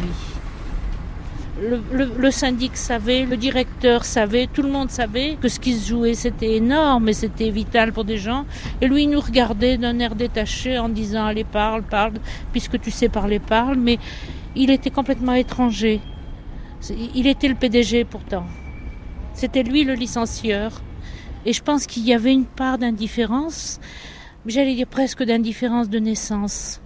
le, 1.91 2.31
syndic 2.31 2.77
savait, 2.77 3.25
le 3.25 3.37
directeur 3.37 4.03
savait, 4.05 4.47
tout 4.47 4.61
le 4.61 4.69
monde 4.69 4.89
savait 4.89 5.37
que 5.41 5.47
ce 5.47 5.59
qui 5.59 5.73
se 5.73 5.89
jouait 5.89 6.13
c'était 6.13 6.55
énorme 6.55 7.09
et 7.09 7.13
c'était 7.13 7.49
vital 7.49 7.91
pour 7.93 8.05
des 8.05 8.17
gens. 8.17 8.45
Et 8.81 8.87
lui 8.87 9.03
il 9.03 9.09
nous 9.09 9.19
regardait 9.19 9.77
d'un 9.77 9.99
air 9.99 10.15
détaché 10.15 10.77
en 10.77 10.89
disant 10.89 11.25
allez 11.25 11.43
parle, 11.43 11.83
parle, 11.83 12.13
puisque 12.51 12.79
tu 12.79 12.91
sais 12.91 13.09
parler, 13.09 13.39
parle. 13.39 13.77
Mais 13.77 13.97
Il 14.55 14.69
était 14.69 14.89
complètement 14.89 15.33
étranger. 15.33 15.99
Il 17.13 17.27
était 17.27 17.49
le 17.49 17.55
PDG 17.55 18.05
pourtant. 18.05 18.45
C'était 19.33 19.63
lui 19.63 19.83
le 19.83 19.93
licencieur. 19.93 20.81
Et 21.45 21.53
je 21.53 21.61
pense 21.61 21.85
qu'il 21.85 22.03
y 22.05 22.13
avait 22.13 22.33
une 22.33 22.45
part 22.45 22.77
d'indifférence, 22.77 23.79
j'allais 24.47 24.73
dire 24.73 24.87
presque 24.87 25.23
d'indifférence 25.23 25.89
de 25.89 25.99
naissance. 25.99 26.81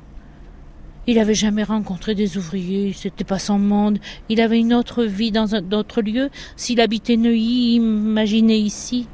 Il 1.10 1.16
n'avait 1.16 1.34
jamais 1.34 1.64
rencontré 1.64 2.14
des 2.14 2.38
ouvriers, 2.38 2.94
c'était 2.94 3.24
pas 3.24 3.40
son 3.40 3.58
monde. 3.58 3.98
Il 4.30 4.40
avait 4.40 4.60
une 4.60 4.76
autre 4.76 5.06
vie 5.06 5.32
dans 5.32 5.56
un 5.56 5.72
autre 5.72 6.04
lieu. 6.04 6.30
S'il 6.56 6.80
habitait 6.80 7.18
Neuilly, 7.18 7.78
imaginez 7.78 8.58
ici. 8.58 9.08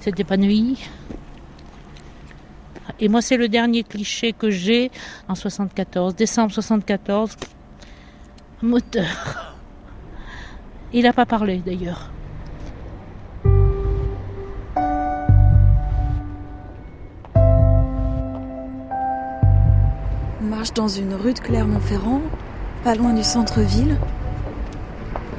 C'était 0.00 0.24
pas 0.24 0.36
Neuilly. 0.36 0.78
Et 3.00 3.08
moi, 3.08 3.22
c'est 3.22 3.38
le 3.38 3.48
dernier 3.48 3.82
cliché 3.82 4.34
que 4.34 4.50
j'ai 4.50 4.90
en 5.26 5.34
74, 5.34 6.14
décembre 6.14 6.52
74. 6.52 7.34
Moteur. 8.60 9.56
Il 10.92 11.04
n'a 11.04 11.14
pas 11.14 11.24
parlé 11.24 11.62
d'ailleurs. 11.64 12.10
Marche 20.60 20.74
dans 20.74 20.88
une 20.88 21.14
rue 21.14 21.32
de 21.32 21.38
Clermont-Ferrand, 21.38 22.20
pas 22.84 22.94
loin 22.94 23.14
du 23.14 23.22
centre-ville. 23.22 23.96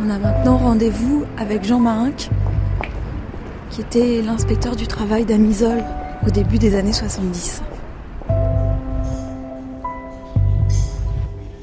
On 0.03 0.09
a 0.09 0.17
maintenant 0.17 0.57
rendez-vous 0.57 1.25
avec 1.37 1.63
Jean 1.63 1.79
Marinck, 1.79 2.31
qui 3.69 3.81
était 3.81 4.23
l'inspecteur 4.23 4.75
du 4.75 4.87
travail 4.87 5.25
d'Amisol 5.25 5.83
au 6.25 6.31
début 6.31 6.57
des 6.57 6.75
années 6.75 6.91
70. 6.91 7.61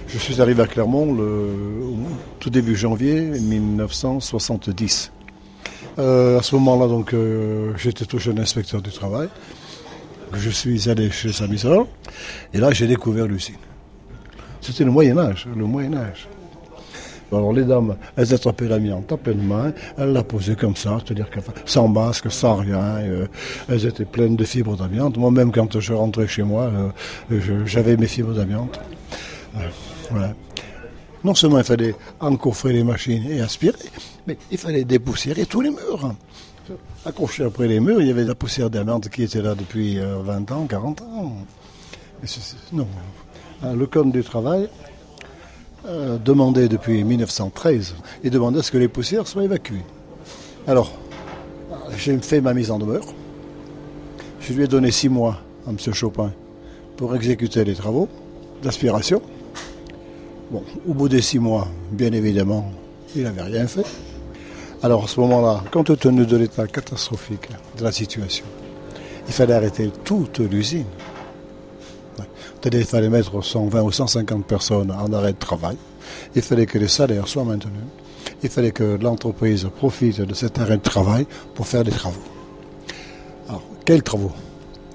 Je 0.07 0.19
suis 0.19 0.41
arrivé 0.41 0.63
à 0.63 0.69
Clermont 0.69 1.13
le 1.13 1.49
tout 2.39 2.51
début 2.51 2.77
janvier 2.77 3.23
1970. 3.23 5.11
Euh, 5.99 6.39
à 6.39 6.43
ce 6.43 6.55
moment-là, 6.55 6.87
donc, 6.87 7.13
euh, 7.13 7.73
j'étais 7.77 8.05
tout 8.05 8.21
jeune 8.21 8.39
inspecteur 8.39 8.81
du 8.83 8.93
travail. 8.93 9.29
Je 10.35 10.51
suis 10.51 10.89
allé 10.89 11.11
chez 11.11 11.33
Samisol 11.33 11.87
et 12.53 12.59
là, 12.59 12.71
j'ai 12.73 12.87
découvert 12.87 13.27
l'usine. 13.27 13.57
C'était 14.61 14.85
le 14.85 14.91
Moyen 14.91 15.19
Âge, 15.19 15.47
le 15.55 15.65
Moyen 15.65 15.95
Âge. 15.95 16.29
Alors 17.31 17.53
les 17.53 17.65
dames, 17.65 17.97
elles 18.17 18.33
attrapaient 18.33 18.69
l'amiante 18.69 19.13
à 19.13 19.19
pleine 19.19 19.43
main, 19.43 19.73
elles 19.99 20.13
la 20.15 20.25
posaient 20.25 20.57
comme 20.57 20.77
ça, 20.77 20.99
c'est-à-dire 21.05 21.27
sans 21.67 21.87
masque, 21.87 22.31
sans 22.31 22.57
rien. 22.57 22.81
Euh, 22.81 23.27
elles 23.69 23.85
étaient 23.85 24.07
pleines 24.07 24.35
de 24.35 24.45
fibres 24.45 24.77
d'amiante. 24.77 25.19
Moi-même, 25.19 25.53
quand 25.53 25.79
je 25.79 25.93
rentrais 25.93 26.27
chez 26.27 26.43
moi, 26.43 26.71
j'avais 27.67 27.99
mes 27.99 28.07
fibres 28.07 28.33
d'amiante. 28.33 28.81
voilà 30.11 30.33
non 31.25 31.35
seulement 31.35 31.59
il 31.59 31.65
fallait 31.65 31.95
encoffrer 32.21 32.73
les 32.73 32.85
machines 32.85 33.25
et 33.31 33.41
aspirer, 33.41 33.79
mais 34.27 34.39
il 34.51 34.59
fallait 34.59 34.85
dépoussiérer 34.85 35.47
tous 35.47 35.61
les 35.61 35.71
murs. 35.71 36.15
Accroché 37.09 37.43
après 37.43 37.69
les 37.69 37.81
murs, 37.81 38.03
il 38.03 38.07
y 38.07 38.11
avait 38.11 38.25
la 38.25 38.35
poussière 38.35 38.69
d'amande 38.69 39.09
qui 39.09 39.23
était 39.23 39.41
là 39.41 39.55
depuis 39.55 39.99
20 39.99 40.51
euh, 40.51 40.55
ans, 40.55 40.67
40 40.67 41.01
ans. 41.01 41.33
non. 42.71 42.87
Euh, 43.65 43.75
le 43.75 43.87
Code 43.87 44.13
du 44.13 44.23
travail 44.23 44.69
euh, 45.87 46.19
demandait 46.19 46.69
depuis 46.69 47.03
1913, 47.05 47.95
il 48.25 48.31
demandait 48.31 48.59
à 48.59 48.63
ce 48.63 48.71
que 48.71 48.77
les 48.77 48.89
poussières 48.89 49.27
soient 49.27 49.45
évacuées. 49.45 49.87
Alors, 50.67 50.93
j'ai 51.97 52.19
fait 52.19 52.43
ma 52.43 52.53
mise 52.53 52.71
en 52.71 52.79
demeure. 52.79 53.07
Je 54.43 54.53
lui 54.53 54.65
ai 54.65 54.69
donné 54.69 54.91
six 54.91 55.09
mois 55.09 55.41
à 55.67 55.71
M. 55.71 55.79
Chopin 55.95 56.31
pour 56.99 57.17
exécuter 57.17 57.65
les 57.65 57.75
travaux 57.75 58.07
d'aspiration. 58.63 59.23
Bon, 60.51 60.63
au 60.87 60.93
bout 60.93 61.09
des 61.09 61.23
six 61.23 61.39
mois, 61.39 61.69
bien 61.91 62.13
évidemment, 62.13 62.71
il 63.17 63.23
n'avait 63.23 63.41
rien 63.41 63.67
fait. 63.67 63.87
Alors 64.83 65.05
à 65.05 65.09
ce 65.09 65.19
moment-là, 65.21 65.65
compte 65.73 65.99
tenu 65.99 66.25
de 66.25 66.37
l'état 66.37 66.67
catastrophique 66.69 67.49
de 67.77 67.83
la 67.83 67.91
situation, 67.91 68.45
il 69.27 69.33
fallait 69.33 69.55
arrêter 69.55 69.91
toute 70.05 70.39
l'usine. 70.39 70.87
C'est-à-dire 72.17 72.81
qu'il 72.81 72.89
fallait 72.89 73.09
mettre 73.09 73.43
120 73.43 73.83
ou 73.83 73.93
150 73.93 74.45
personnes 74.45 74.91
en 74.91 75.13
arrêt 75.13 75.33
de 75.33 75.39
travail. 75.39 75.77
Il 76.35 76.43
fallait 76.43 76.67
que 76.67 76.79
les 76.79 76.89
salaires 76.89 77.27
soient 77.29 77.45
maintenus. 77.45 77.81
Il 78.43 78.49
fallait 78.49 78.73
que 78.73 78.99
l'entreprise 79.01 79.69
profite 79.77 80.21
de 80.21 80.35
cet 80.35 80.59
arrêt 80.59 80.77
de 80.77 80.83
travail 80.83 81.27
pour 81.55 81.67
faire 81.67 81.85
des 81.85 81.91
travaux. 81.91 82.23
Alors, 83.49 83.63
quels 83.85 84.03
travaux? 84.03 84.33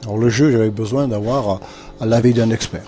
Alors 0.03 0.17
le 0.17 0.29
jeu, 0.29 0.51
j'avais 0.51 0.69
besoin 0.69 1.07
d'avoir 1.07 1.59
l'avis 2.01 2.33
d'un 2.33 2.49
expert. 2.51 2.83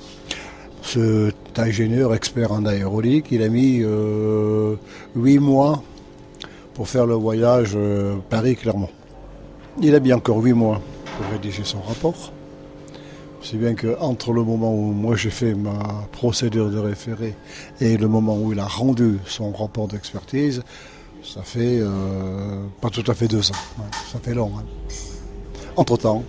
Ce 0.81 1.31
ingénieur 1.57 2.13
expert 2.13 2.51
en 2.51 2.65
aérolique. 2.65 3.27
Il 3.31 3.41
a 3.41 3.49
mis 3.49 3.81
euh, 3.81 4.75
huit 5.15 5.39
mois 5.39 5.83
pour 6.75 6.89
faire 6.89 7.07
le 7.07 7.15
voyage 7.15 7.71
euh, 7.75 8.17
Paris-Clermont. 8.29 8.89
Il 9.81 9.95
a 9.95 9.99
mis 9.99 10.13
encore 10.13 10.37
huit 10.37 10.53
mois 10.53 10.81
pour 11.17 11.25
rédiger 11.31 11.63
son 11.63 11.81
rapport. 11.81 12.31
C'est 13.41 13.57
bien 13.57 13.75
qu'entre 13.75 14.33
le 14.33 14.43
moment 14.43 14.73
où 14.73 14.91
moi 14.91 15.15
j'ai 15.15 15.29
fait 15.29 15.53
ma 15.53 16.07
procédure 16.11 16.69
de 16.69 16.77
référé 16.77 17.35
et 17.79 17.95
le 17.97 18.07
moment 18.07 18.37
où 18.37 18.51
il 18.51 18.59
a 18.59 18.65
rendu 18.65 19.19
son 19.25 19.51
rapport 19.51 19.87
d'expertise, 19.87 20.63
ça 21.23 21.43
fait 21.43 21.79
euh, 21.79 22.65
pas 22.81 22.89
tout 22.89 23.09
à 23.09 23.13
fait 23.13 23.27
deux 23.27 23.51
ans. 23.51 23.87
ça 24.11 24.19
fait 24.21 24.33
long. 24.33 24.51
Hein. 24.57 24.63
Entre-temps, 25.77 26.23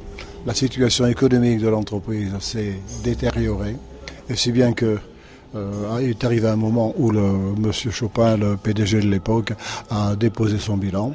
la 0.46 0.54
situation 0.54 1.06
économique 1.06 1.58
de 1.60 1.68
l'entreprise 1.68 2.32
s'est 2.40 2.74
détériorée. 3.02 3.76
Et 4.28 4.36
c'est 4.36 4.52
bien 4.52 4.72
que 4.72 4.98
euh, 5.56 5.98
il 6.02 6.10
est 6.10 6.24
arrivé 6.24 6.48
un 6.48 6.56
moment 6.56 6.94
où 6.96 7.10
le 7.10 7.22
monsieur 7.58 7.90
Chopin, 7.90 8.36
le 8.36 8.56
PDG 8.56 9.00
de 9.00 9.08
l'époque, 9.08 9.52
a 9.90 10.14
déposé 10.16 10.58
son 10.58 10.76
bilan 10.76 11.12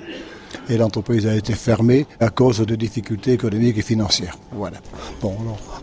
et 0.70 0.78
l'entreprise 0.78 1.28
a 1.28 1.36
été 1.36 1.54
fermée 1.54 2.06
à 2.20 2.30
cause 2.30 2.60
de 2.60 2.76
difficultés 2.76 3.34
économiques 3.34 3.78
et 3.78 3.82
financières. 3.82 4.38
Voilà. 4.52 4.78
Bon, 5.22 5.36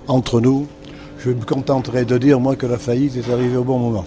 entre 0.09 0.41
nous, 0.41 0.67
je 1.19 1.31
me 1.31 1.45
contenterai 1.45 2.05
de 2.05 2.19
dire 2.19 2.41
moi 2.41 2.57
que 2.57 2.67
la 2.67 2.79
faillite 2.79 3.17
est 3.17 3.31
arrivée 3.33 3.57
au 3.57 3.65
bon 3.65 3.79
moment. 3.79 4.05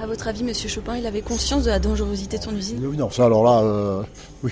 À 0.00 0.06
votre 0.06 0.28
avis, 0.28 0.44
Monsieur 0.44 0.68
Chopin, 0.68 0.96
il 0.98 1.06
avait 1.06 1.22
conscience 1.22 1.64
de 1.64 1.70
la 1.70 1.78
dangerosité 1.78 2.36
de 2.36 2.42
son 2.42 2.54
usine? 2.54 2.78
Non, 2.94 3.10
ça 3.10 3.24
alors 3.24 3.42
là, 3.42 3.62
euh, 3.62 4.02
oui. 4.42 4.50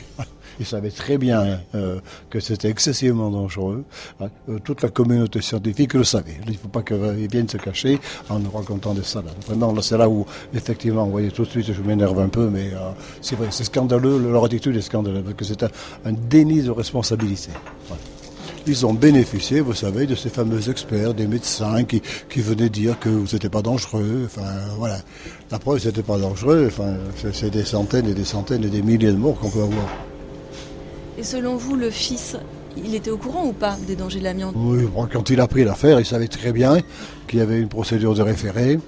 Il 0.61 0.67
savait 0.67 0.91
très 0.91 1.19
bien 1.19 1.61
euh, 1.75 1.99
que 2.31 2.41
c'était 2.41 2.69
excessivement 2.69 3.31
dangereux. 3.31 3.85
Hein. 4.21 4.29
Euh, 4.49 4.59
toute 4.59 4.83
la 4.83 4.89
communauté 4.89 5.41
scientifique 5.41 5.95
le 5.95 6.05
savait. 6.05 6.37
Il 6.47 6.53
ne 6.53 6.57
faut 6.59 6.69
pas 6.69 6.83
qu'ils 6.83 7.29
viennent 7.29 7.49
se 7.49 7.57
cacher 7.57 7.99
en 8.29 8.39
nous 8.39 8.51
racontant 8.51 8.95
des 8.95 9.03
salades. 9.03 9.33
Vraiment, 9.47 9.81
c'est 9.81 9.99
là 9.99 10.09
où, 10.09 10.27
effectivement, 10.55 11.05
vous 11.05 11.13
voyez, 11.13 11.31
tout 11.31 11.45
de 11.45 11.51
suite, 11.51 11.73
je 11.73 11.83
m'énerve 11.83 12.19
un 12.19 12.29
peu, 12.29 12.49
mais 12.49 12.71
euh, 12.73 12.91
c'est 13.21 13.37
vrai, 13.37 13.49
c'est 13.51 13.65
scandaleux, 13.65 14.19
leur 14.19 14.45
attitude 14.45 14.77
est 14.77 14.83
scandaleuse, 14.83 15.23
parce 15.23 15.37
que 15.37 15.45
c'est 15.45 15.63
un, 15.63 16.13
déni 16.13 16.63
de 16.63 16.71
responsabilité. 16.71 17.51
Ils 18.67 18.87
ont 18.87 18.95
bénéficié, 18.95 19.61
vous 19.61 19.75
savez, 19.75 20.07
de 20.07 20.15
ces 20.15 20.29
fameux 20.29 20.71
experts, 20.71 21.15
des 21.15 21.27
médecins 21.27 21.83
qui, 21.83 22.01
venaient 22.41 22.69
dire 22.69 22.99
que 23.01 23.09
vous 23.09 23.27
n'était 23.33 23.49
pas 23.49 23.63
dangereux. 23.63 24.23
Enfin, 24.27 24.49
voilà. 24.79 24.99
La 25.51 25.59
preuve, 25.59 25.81
c'était 25.81 26.05
pas 26.05 26.19
dangereux. 26.19 26.69
Enfin, 26.69 26.95
c'est 27.33 27.51
des 27.51 27.65
centaines 27.65 28.07
et 28.07 28.15
des 28.15 28.25
centaines 28.25 28.63
et 28.65 28.71
des 28.71 28.83
milliers 28.83 29.11
de 29.11 29.17
morts 29.17 29.39
qu'on 29.41 29.51
peut 29.51 29.63
avoir. 29.63 29.89
Et 31.23 31.25
selon 31.25 31.55
vous, 31.55 31.77
le 31.77 31.89
fils, 31.89 32.37
il 32.77 32.97
était 32.97 33.13
au 33.13 33.17
courant 33.17 33.47
ou 33.47 33.53
pas 33.53 33.77
des 33.87 33.95
dangers 33.95 34.19
de 34.19 34.25
l'amiante? 34.25 34.55
Oui, 34.57 34.89
quand 35.13 35.31
il 35.31 35.41
a 35.41 35.47
pris 35.47 35.63
l'affaire, 35.63 36.01
il 36.01 36.05
savait 36.05 36.27
très 36.27 36.51
bien 36.51 36.79
qu'il 37.29 37.39
y 37.39 37.43
avait 37.43 37.61
une 37.61 37.69
procédure 37.69 38.13
de 38.15 38.23
référé. 38.23 38.81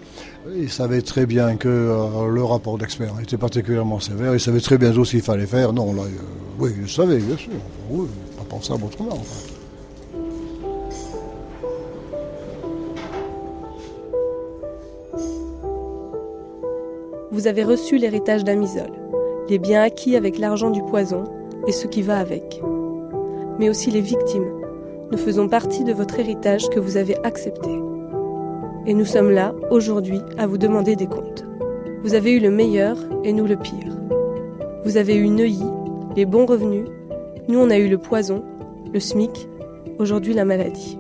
Il 0.53 0.69
savait 0.69 1.01
très 1.01 1.27
bien 1.27 1.55
que 1.55 1.69
euh, 1.69 2.27
le 2.29 2.43
rapport 2.43 2.77
d'expert 2.77 3.15
était 3.23 3.37
particulièrement 3.37 4.01
sévère. 4.01 4.35
Il 4.35 4.41
savait 4.41 4.59
très 4.59 4.79
bien 4.79 4.93
ce 4.93 5.09
qu'il 5.09 5.23
fallait 5.23 5.47
faire. 5.47 5.73
Non, 5.73 5.93
là, 5.93 6.03
euh, 6.03 6.59
oui, 6.59 6.73
il 6.83 6.91
savait, 6.91 7.19
bien 7.19 7.37
sûr. 7.37 7.53
Oui, 7.89 8.09
pas 8.37 8.43
pensable 8.49 8.83
autrement. 8.83 9.23
Vous 17.31 17.47
avez 17.47 17.63
reçu 17.63 17.97
l'héritage 17.97 18.43
d'Amisol, 18.43 18.91
les 19.49 19.61
biens 19.61 19.83
acquis 19.83 20.17
avec 20.17 20.37
l'argent 20.41 20.71
du 20.71 20.83
poison 20.83 21.23
et 21.67 21.73
ce 21.73 21.87
qui 21.87 22.03
va 22.03 22.19
avec. 22.19 22.61
Mais 23.59 23.69
aussi 23.69 23.91
les 23.91 24.01
victimes. 24.01 24.51
Nous 25.11 25.19
faisons 25.19 25.49
partie 25.49 25.85
de 25.85 25.93
votre 25.93 26.19
héritage 26.19 26.69
que 26.71 26.81
vous 26.81 26.97
avez 26.97 27.17
accepté. 27.25 27.71
Et 28.87 28.95
nous 28.95 29.05
sommes 29.05 29.31
là, 29.31 29.55
aujourd'hui, 29.71 30.21
à 30.39 30.47
vous 30.47 30.59
demander 30.59 30.97
des 30.97 31.07
comptes. 31.07 31.45
Vous 32.03 32.15
avez 32.15 32.33
eu 32.33 32.41
le 32.41 32.51
meilleur 32.51 32.97
et 33.23 33.33
nous 33.33 33.47
le 33.47 33.57
pire. 33.57 33.97
Vous 34.85 34.97
avez 34.97 35.15
eu 35.15 35.29
Neuilly, 35.29 35.71
les 36.17 36.27
bons 36.27 36.47
revenus. 36.47 36.87
Nous, 37.49 37.59
on 37.59 37.71
a 37.71 37.79
eu 37.79 37.89
le 37.89 37.99
poison, 37.99 38.45
le 38.93 39.01
SMIC, 39.01 39.49
aujourd'hui 39.99 40.35
la 40.35 40.45
maladie. 40.45 40.99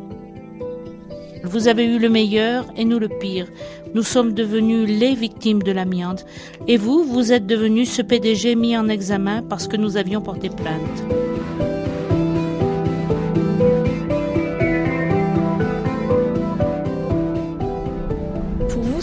Vous 1.44 1.68
avez 1.68 1.84
eu 1.84 1.98
le 1.98 2.08
meilleur 2.08 2.64
et 2.76 2.84
nous 2.84 2.98
le 2.98 3.08
pire. 3.08 3.46
Nous 3.94 4.02
sommes 4.02 4.32
devenus 4.32 4.88
les 4.88 5.14
victimes 5.14 5.62
de 5.62 5.72
l'amiante. 5.72 6.24
Et 6.66 6.76
vous, 6.76 7.04
vous 7.04 7.32
êtes 7.32 7.46
devenu 7.46 7.84
ce 7.84 8.02
PDG 8.02 8.54
mis 8.56 8.76
en 8.76 8.88
examen 8.88 9.42
parce 9.42 9.68
que 9.68 9.76
nous 9.76 9.96
avions 9.96 10.20
porté 10.20 10.48
plainte. 10.48 11.04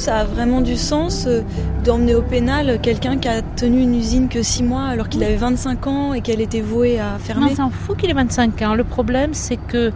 ça 0.02 0.18
a 0.18 0.24
vraiment 0.24 0.62
du 0.62 0.78
sens 0.78 1.26
euh, 1.28 1.42
d'emmener 1.84 2.16
au 2.16 2.24
pénal 2.24 2.80
quelqu'un 2.82 3.18
qui 3.18 3.28
a 3.28 3.44
tenu 3.44 3.84
une 3.84 3.94
usine 3.94 4.30
que 4.30 4.42
6 4.42 4.64
mois 4.64 4.86
alors 4.86 5.10
qu'il 5.10 5.24
avait 5.24 5.36
25 5.36 5.86
ans 5.86 6.14
et 6.16 6.22
qu'elle 6.22 6.42
était 6.42 6.60
vouée 6.60 7.00
à 7.00 7.20
fermer? 7.20 7.50
Non, 7.50 7.56
s'en 7.56 7.70
fout 7.70 7.98
qu'il 7.98 8.10
ait 8.10 8.14
25 8.14 8.60
ans. 8.64 8.74
Le 8.74 8.84
problème, 8.84 9.36
c'est 9.36 9.58
que 9.58 9.92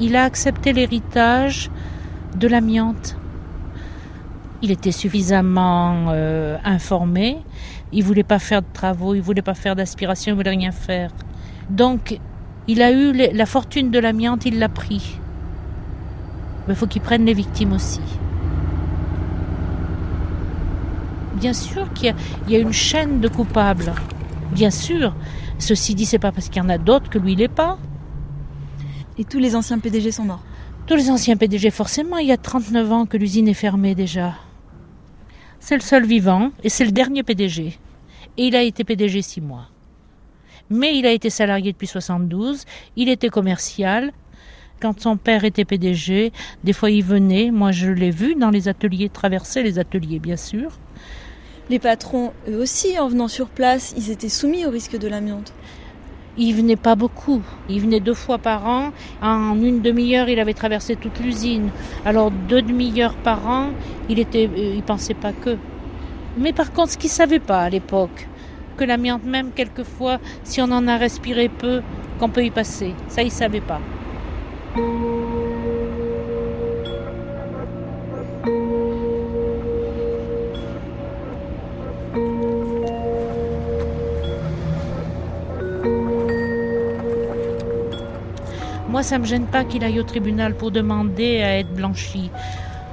il 0.00 0.16
a 0.16 0.24
accepté 0.24 0.72
l'héritage 0.72 1.70
de 2.36 2.48
l'amiante. 2.48 3.16
Il 4.62 4.70
était 4.70 4.92
suffisamment 4.92 6.06
euh, 6.08 6.56
informé. 6.64 7.38
Il 7.92 8.04
voulait 8.04 8.22
pas 8.24 8.38
faire 8.38 8.62
de 8.62 8.66
travaux, 8.72 9.14
il 9.14 9.20
voulait 9.22 9.42
pas 9.42 9.54
faire 9.54 9.74
d'aspiration, 9.76 10.32
il 10.32 10.36
voulait 10.36 10.50
rien 10.50 10.70
faire. 10.72 11.10
Donc, 11.70 12.18
il 12.68 12.82
a 12.82 12.92
eu 12.92 13.12
la 13.12 13.46
fortune 13.46 13.90
de 13.90 13.98
l'amiante, 13.98 14.44
il 14.46 14.58
l'a 14.58 14.68
pris. 14.68 15.18
Mais 16.68 16.74
faut 16.74 16.86
qu'il 16.86 17.02
prenne 17.02 17.24
les 17.24 17.34
victimes 17.34 17.72
aussi. 17.72 18.00
Bien 21.34 21.52
sûr 21.52 21.92
qu'il 21.92 22.06
y, 22.06 22.10
a- 22.10 22.14
il 22.46 22.52
y 22.52 22.56
a 22.56 22.58
une 22.60 22.72
chaîne 22.72 23.20
de 23.20 23.28
coupables. 23.28 23.92
Bien 24.52 24.70
sûr. 24.70 25.14
Ceci 25.58 25.94
dit, 25.94 26.04
c'est 26.06 26.18
pas 26.18 26.32
parce 26.32 26.48
qu'il 26.48 26.62
y 26.62 26.64
en 26.64 26.68
a 26.68 26.78
d'autres 26.78 27.08
que 27.10 27.18
lui, 27.18 27.32
il 27.32 27.38
l'est 27.38 27.48
pas. 27.48 27.78
Et 29.20 29.24
tous 29.24 29.38
les 29.38 29.54
anciens 29.54 29.78
PDG 29.78 30.12
sont 30.12 30.24
morts. 30.24 30.42
Tous 30.86 30.96
les 30.96 31.10
anciens 31.10 31.36
PDG, 31.36 31.70
forcément, 31.70 32.16
il 32.16 32.28
y 32.28 32.32
a 32.32 32.38
39 32.38 32.90
ans 32.90 33.04
que 33.04 33.18
l'usine 33.18 33.48
est 33.48 33.54
fermée 33.54 33.94
déjà. 33.94 34.32
C'est 35.58 35.74
le 35.74 35.82
seul 35.82 36.06
vivant 36.06 36.52
et 36.64 36.70
c'est 36.70 36.86
le 36.86 36.90
dernier 36.90 37.22
PDG. 37.22 37.78
Et 38.38 38.46
il 38.46 38.56
a 38.56 38.62
été 38.62 38.82
PDG 38.82 39.20
six 39.20 39.42
mois. 39.42 39.68
Mais 40.70 40.96
il 40.96 41.04
a 41.04 41.12
été 41.12 41.28
salarié 41.28 41.72
depuis 41.72 41.86
72, 41.86 42.64
il 42.96 43.10
était 43.10 43.28
commercial. 43.28 44.12
Quand 44.80 44.98
son 44.98 45.18
père 45.18 45.44
était 45.44 45.66
PDG, 45.66 46.32
des 46.64 46.72
fois 46.72 46.90
il 46.90 47.04
venait, 47.04 47.50
moi 47.50 47.72
je 47.72 47.90
l'ai 47.90 48.10
vu 48.10 48.36
dans 48.36 48.48
les 48.48 48.68
ateliers, 48.68 49.10
traverser 49.10 49.62
les 49.62 49.78
ateliers 49.78 50.18
bien 50.18 50.38
sûr. 50.38 50.70
Les 51.68 51.78
patrons, 51.78 52.32
eux 52.48 52.56
aussi, 52.56 52.98
en 52.98 53.08
venant 53.08 53.28
sur 53.28 53.48
place, 53.48 53.92
ils 53.98 54.10
étaient 54.10 54.30
soumis 54.30 54.64
au 54.64 54.70
risque 54.70 54.98
de 54.98 55.08
l'amiante. 55.08 55.52
Il 56.42 56.54
venait 56.54 56.76
pas 56.76 56.94
beaucoup. 56.94 57.42
Il 57.68 57.82
venait 57.82 58.00
deux 58.00 58.14
fois 58.14 58.38
par 58.38 58.66
an. 58.66 58.92
En 59.20 59.60
une 59.62 59.82
demi-heure, 59.82 60.30
il 60.30 60.40
avait 60.40 60.54
traversé 60.54 60.96
toute 60.96 61.20
l'usine. 61.20 61.68
Alors 62.06 62.30
deux 62.30 62.62
demi-heures 62.62 63.14
par 63.14 63.46
an, 63.46 63.72
il 64.08 64.18
était, 64.18 64.48
euh, 64.48 64.74
il 64.74 64.82
pensait 64.82 65.12
pas 65.12 65.32
que. 65.32 65.58
Mais 66.38 66.54
par 66.54 66.72
contre, 66.72 66.92
ce 66.92 66.98
qu'il 66.98 67.10
savait 67.10 67.40
pas 67.40 67.60
à 67.60 67.68
l'époque, 67.68 68.26
que 68.78 68.84
l'amiante 68.84 69.24
même 69.24 69.50
quelquefois, 69.54 70.18
si 70.42 70.62
on 70.62 70.70
en 70.70 70.88
a 70.88 70.96
respiré 70.96 71.50
peu, 71.50 71.82
qu'on 72.18 72.30
peut 72.30 72.44
y 72.44 72.50
passer. 72.50 72.94
Ça, 73.08 73.22
il 73.22 73.30
savait 73.30 73.60
pas. 73.60 73.82
Moi, 89.00 89.04
ça 89.08 89.18
me 89.18 89.24
gêne 89.24 89.46
pas 89.46 89.64
qu'il 89.64 89.82
aille 89.82 89.98
au 89.98 90.02
tribunal 90.02 90.54
pour 90.54 90.70
demander 90.70 91.40
à 91.40 91.58
être 91.58 91.72
blanchi. 91.72 92.30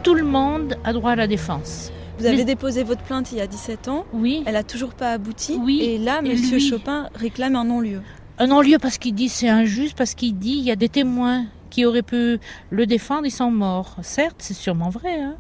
Tout 0.04 0.14
le 0.14 0.24
monde 0.24 0.78
a 0.86 0.94
droit 0.94 1.12
à 1.12 1.16
la 1.18 1.28
défense. 1.28 1.92
Vous 2.18 2.26
avez 2.26 2.38
Mais- 2.38 2.44
déposé 2.46 2.84
votre 2.86 3.04
plainte 3.04 3.34
il 3.34 3.40
y 3.40 3.42
a 3.42 3.46
17 3.48 3.90
ans. 3.90 4.06
Oui. 4.14 4.42
Elle 4.46 4.56
a 4.56 4.64
toujours 4.64 4.94
pas 4.94 5.12
abouti. 5.12 5.60
Oui, 5.62 5.82
Et 5.82 5.98
là, 5.98 6.22
et 6.24 6.30
Monsieur 6.30 6.60
lui 6.60 6.66
Chopin 6.66 7.10
réclame 7.14 7.58
un 7.58 7.66
non-lieu. 7.66 8.02
Un 8.38 8.48
non-lieu 8.48 8.78
parce 8.82 8.98
qu'il 8.98 9.16
dit 9.16 9.28
c'est 9.28 9.50
injuste, 9.50 9.98
parce 9.98 10.14
qu'il 10.14 10.38
dit 10.38 10.56
il 10.58 10.64
y 10.64 10.72
a 10.72 10.78
des 10.78 10.88
témoins 10.88 11.44
qui 11.70 11.84
auraient 11.86 12.04
pu 12.04 12.40
le 12.70 12.86
défendre, 12.86 13.26
ils 13.26 13.32
sont 13.32 13.52
morts. 13.52 13.98
Certes, 14.02 14.38
c'est 14.40 14.54
sûrement 14.54 14.90
vrai, 14.90 15.20
hein, 15.20 15.36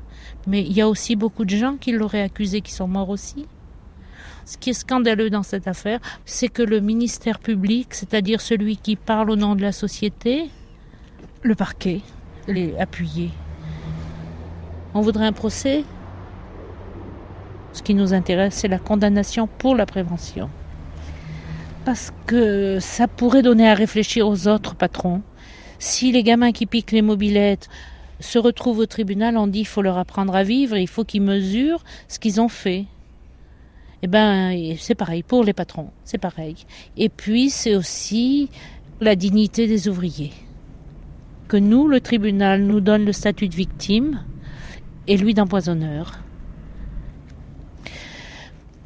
mais 0.47 0.63
il 0.63 0.73
y 0.73 0.81
a 0.81 0.89
aussi 0.89 1.15
beaucoup 1.15 1.45
de 1.45 1.55
gens 1.55 1.77
qui 1.79 1.93
l'auraient 1.93 2.23
accusé 2.23 2.59
qui 2.59 2.73
sont 2.73 2.89
morts 2.89 3.07
aussi. 3.09 3.45
Ce 4.43 4.57
qui 4.57 4.71
est 4.71 4.73
scandaleux 4.73 5.29
dans 5.29 5.43
cette 5.43 5.67
affaire, 5.67 5.99
c'est 6.25 6.49
que 6.49 6.61
le 6.61 6.81
ministère 6.81 7.39
public, 7.39 7.93
c'est-à-dire 7.93 8.41
celui 8.41 8.75
qui 8.75 8.97
parle 8.97 9.29
au 9.29 9.37
nom 9.37 9.55
de 9.55 9.61
la 9.61 9.73
société, 9.73 10.49
le 11.43 11.55
parquet, 11.55 12.01
l'est 12.47 12.77
appuyé. 12.79 13.31
On 14.93 15.01
voudrait 15.01 15.27
un 15.27 15.33
procès 15.33 15.83
Ce 17.73 17.83
qui 17.83 17.93
nous 17.93 18.13
intéresse, 18.13 18.55
c'est 18.55 18.67
la 18.67 18.79
condamnation 18.79 19.47
pour 19.47 19.75
la 19.75 19.85
prévention 19.85 20.49
parce 21.87 22.11
que 22.25 22.79
ça 22.81 23.07
pourrait 23.07 23.41
donner 23.41 23.69
à 23.69 23.73
réfléchir 23.73 24.27
aux 24.27 24.49
autres 24.49 24.75
patrons. 24.75 25.21
Si 25.79 26.11
les 26.11 26.21
gamins 26.21 26.51
qui 26.51 26.65
piquent 26.65 26.91
les 26.91 27.01
mobilettes 27.01 27.69
se 28.19 28.37
retrouvent 28.37 28.79
au 28.79 28.85
tribunal, 28.85 29.37
on 29.37 29.47
dit 29.47 29.59
qu'il 29.59 29.67
faut 29.67 29.81
leur 29.81 29.97
apprendre 29.97 30.35
à 30.35 30.43
vivre, 30.43 30.75
il 30.75 30.89
faut 30.89 31.05
qu'ils 31.05 31.21
mesurent 31.21 31.85
ce 32.09 32.19
qu'ils 32.19 32.41
ont 32.41 32.49
fait. 32.49 32.87
Eh 34.01 34.07
ben, 34.07 34.75
c'est 34.77 34.95
pareil 34.95 35.23
pour 35.23 35.45
les 35.45 35.53
patrons, 35.53 35.91
c'est 36.03 36.17
pareil. 36.17 36.57
Et 36.97 37.07
puis, 37.07 37.49
c'est 37.49 37.77
aussi 37.77 38.49
la 38.99 39.15
dignité 39.15 39.65
des 39.65 39.87
ouvriers. 39.87 40.33
Que 41.47 41.57
nous, 41.57 41.87
le 41.87 42.01
tribunal, 42.01 42.63
nous 42.63 42.81
donne 42.81 43.05
le 43.05 43.13
statut 43.13 43.47
de 43.47 43.55
victime 43.55 44.19
et 45.07 45.15
lui 45.15 45.33
d'empoisonneur. 45.33 46.19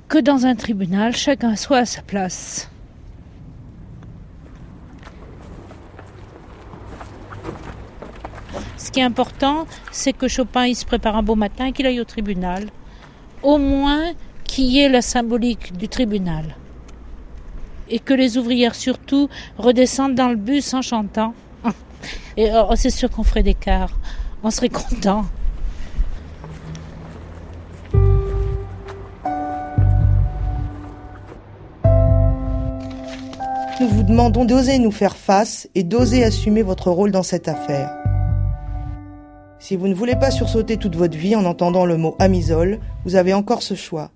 Que 0.08 0.20
dans 0.20 0.46
un 0.46 0.56
tribunal, 0.56 1.16
chacun 1.16 1.56
soit 1.56 1.80
à 1.80 1.86
sa 1.86 2.04
place. 2.04 2.70
Ce 8.78 8.92
qui 8.92 9.00
est 9.00 9.04
important, 9.04 9.66
c'est 9.92 10.14
que 10.14 10.28
Chopin 10.28 10.66
il 10.66 10.76
se 10.76 10.86
prépare 10.86 11.16
un 11.16 11.24
beau 11.24 11.36
matin 11.36 11.72
qu'il 11.72 11.88
aille 11.88 12.02
au 12.02 12.04
tribunal. 12.04 12.66
Au 13.42 13.58
moins 13.58 14.12
qu'il 14.44 14.66
y 14.66 14.80
ait 14.80 14.90
la 14.90 15.02
symbolique 15.02 15.76
du 15.78 15.88
tribunal. 15.88 16.58
Et 17.90 18.00
que 18.00 18.14
les 18.14 18.38
ouvrières 18.38 18.76
surtout 18.76 19.30
redescendent 19.58 20.16
dans 20.16 20.30
le 20.30 20.36
bus 20.36 20.74
en 20.74 20.82
chantant. 20.82 21.34
Et 22.38 22.50
oh, 22.54 22.74
c'est 22.76 22.90
sûr 22.90 23.10
qu'on 23.10 23.24
ferait 23.24 23.44
des 23.44 23.54
quarts. 23.54 23.98
On 24.44 24.52
serait 24.52 24.70
content. 24.70 25.26
Nous 33.82 33.88
vous 33.88 34.04
demandons 34.04 34.46
d'oser 34.46 34.78
nous 34.78 34.92
faire 34.92 35.16
face 35.16 35.68
et 35.74 35.84
d'oser 35.84 36.24
assumer 36.24 36.62
votre 36.62 36.92
rôle 36.92 37.10
dans 37.10 37.24
cette 37.24 37.48
affaire. 37.48 37.92
Si 39.58 39.76
vous 39.76 39.88
ne 39.88 39.94
voulez 39.94 40.16
pas 40.16 40.32
sursauter 40.32 40.78
toute 40.78 40.96
votre 40.96 41.18
vie 41.18 41.36
en 41.36 41.46
entendant 41.46 41.86
le 41.86 41.98
mot 41.98 42.16
amisole, 42.20 42.80
vous 43.06 43.16
avez 43.16 43.34
encore 43.34 43.64
ce 43.64 43.74
choix. 43.74 44.12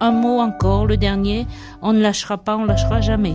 Un 0.00 0.12
mot 0.12 0.38
encore, 0.40 0.86
le 0.86 0.96
dernier. 0.96 1.46
On 1.80 1.92
ne 1.92 2.00
lâchera 2.00 2.38
pas, 2.38 2.56
on 2.56 2.64
lâchera 2.64 3.00
jamais. 3.00 3.34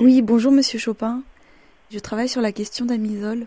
Oui, 0.00 0.22
bonjour 0.22 0.52
Monsieur 0.52 0.78
Chopin. 0.78 1.22
Je 1.90 1.98
travaille 1.98 2.28
sur 2.28 2.40
la 2.40 2.52
question 2.52 2.84
d'Amisole 2.84 3.46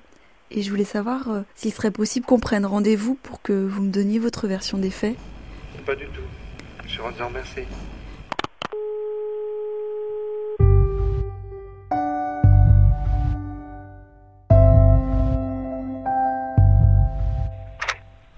et 0.49 0.61
je 0.61 0.69
voulais 0.69 0.83
savoir 0.83 1.29
euh, 1.29 1.41
s'il 1.55 1.71
serait 1.71 1.91
possible 1.91 2.25
qu'on 2.25 2.39
prenne 2.41 2.65
rendez-vous 2.65 3.15
pour 3.15 3.41
que 3.41 3.53
vous 3.53 3.81
me 3.81 3.89
donniez 3.89 4.19
votre 4.19 4.47
version 4.47 4.77
des 4.77 4.89
faits. 4.89 5.15
Pas 5.85 5.95
du 5.95 6.05
tout. 6.07 6.21
Je 6.85 6.89
suis 6.89 6.99
entièrement 6.99 7.29
remercie. 7.29 7.61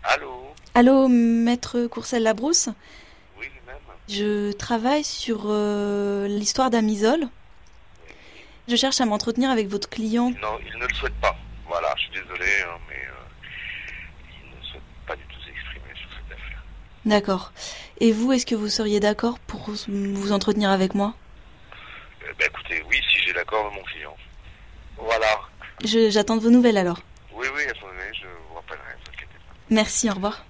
Allô? 0.04 0.30
Allô, 0.76 1.08
maître 1.08 1.88
Courcelle-Labrousse 1.88 2.70
Oui, 3.40 3.48
lui-même. 3.48 3.76
Je 4.08 4.52
travaille 4.52 5.04
sur 5.04 5.46
euh, 5.48 6.28
l'histoire 6.28 6.70
d'Amisole. 6.70 7.28
Je 8.68 8.76
cherche 8.76 9.02
à 9.02 9.06
m'entretenir 9.06 9.50
avec 9.50 9.68
votre 9.68 9.90
client. 9.90 10.32
Non, 10.42 10.58
il 10.66 10.78
ne 10.80 10.88
le 10.88 10.94
souhaite 10.94 11.16
pas. 11.16 11.36
Voilà, 11.68 11.94
je 11.98 12.04
suis 12.04 12.12
désolé, 12.12 12.46
hein, 12.66 12.78
mais 12.90 12.96
euh, 12.96 14.42
il 14.44 14.58
ne 14.60 14.66
souhaite 14.66 14.82
pas 15.06 15.16
du 15.16 15.24
tout 15.24 15.40
s'exprimer 15.46 15.94
sur 15.96 16.10
cette 16.10 16.38
affaire. 16.38 16.64
D'accord. 17.06 17.52
Et 18.00 18.12
vous, 18.12 18.32
est-ce 18.32 18.46
que 18.46 18.56
vous 18.56 18.70
seriez 18.70 19.00
d'accord 19.00 19.40
pour 19.40 19.70
vous 19.88 20.32
entretenir 20.32 20.70
avec 20.70 20.96
moi? 20.96 21.14
Ben, 22.40 22.48
écoutez, 22.48 22.84
oui, 22.90 23.02
si 23.12 23.22
j'ai 23.26 23.34
l'accord 23.34 23.70
de 23.70 23.76
mon 23.76 23.84
client. 23.84 24.16
Voilà. 24.98 25.42
J'attends 25.84 26.38
de 26.38 26.42
vos 26.42 26.50
nouvelles 26.50 26.78
alors. 26.78 27.02
Oui, 27.34 27.48
oui, 27.54 27.64
attendez, 27.64 28.14
je 28.14 28.28
vous 28.48 28.56
rappellerai, 28.56 28.94
ne 28.94 29.04
vous 29.04 29.12
inquiétez 29.14 29.34
pas. 29.34 29.56
Merci. 29.70 30.10
Au 30.10 30.14
revoir. 30.14 30.46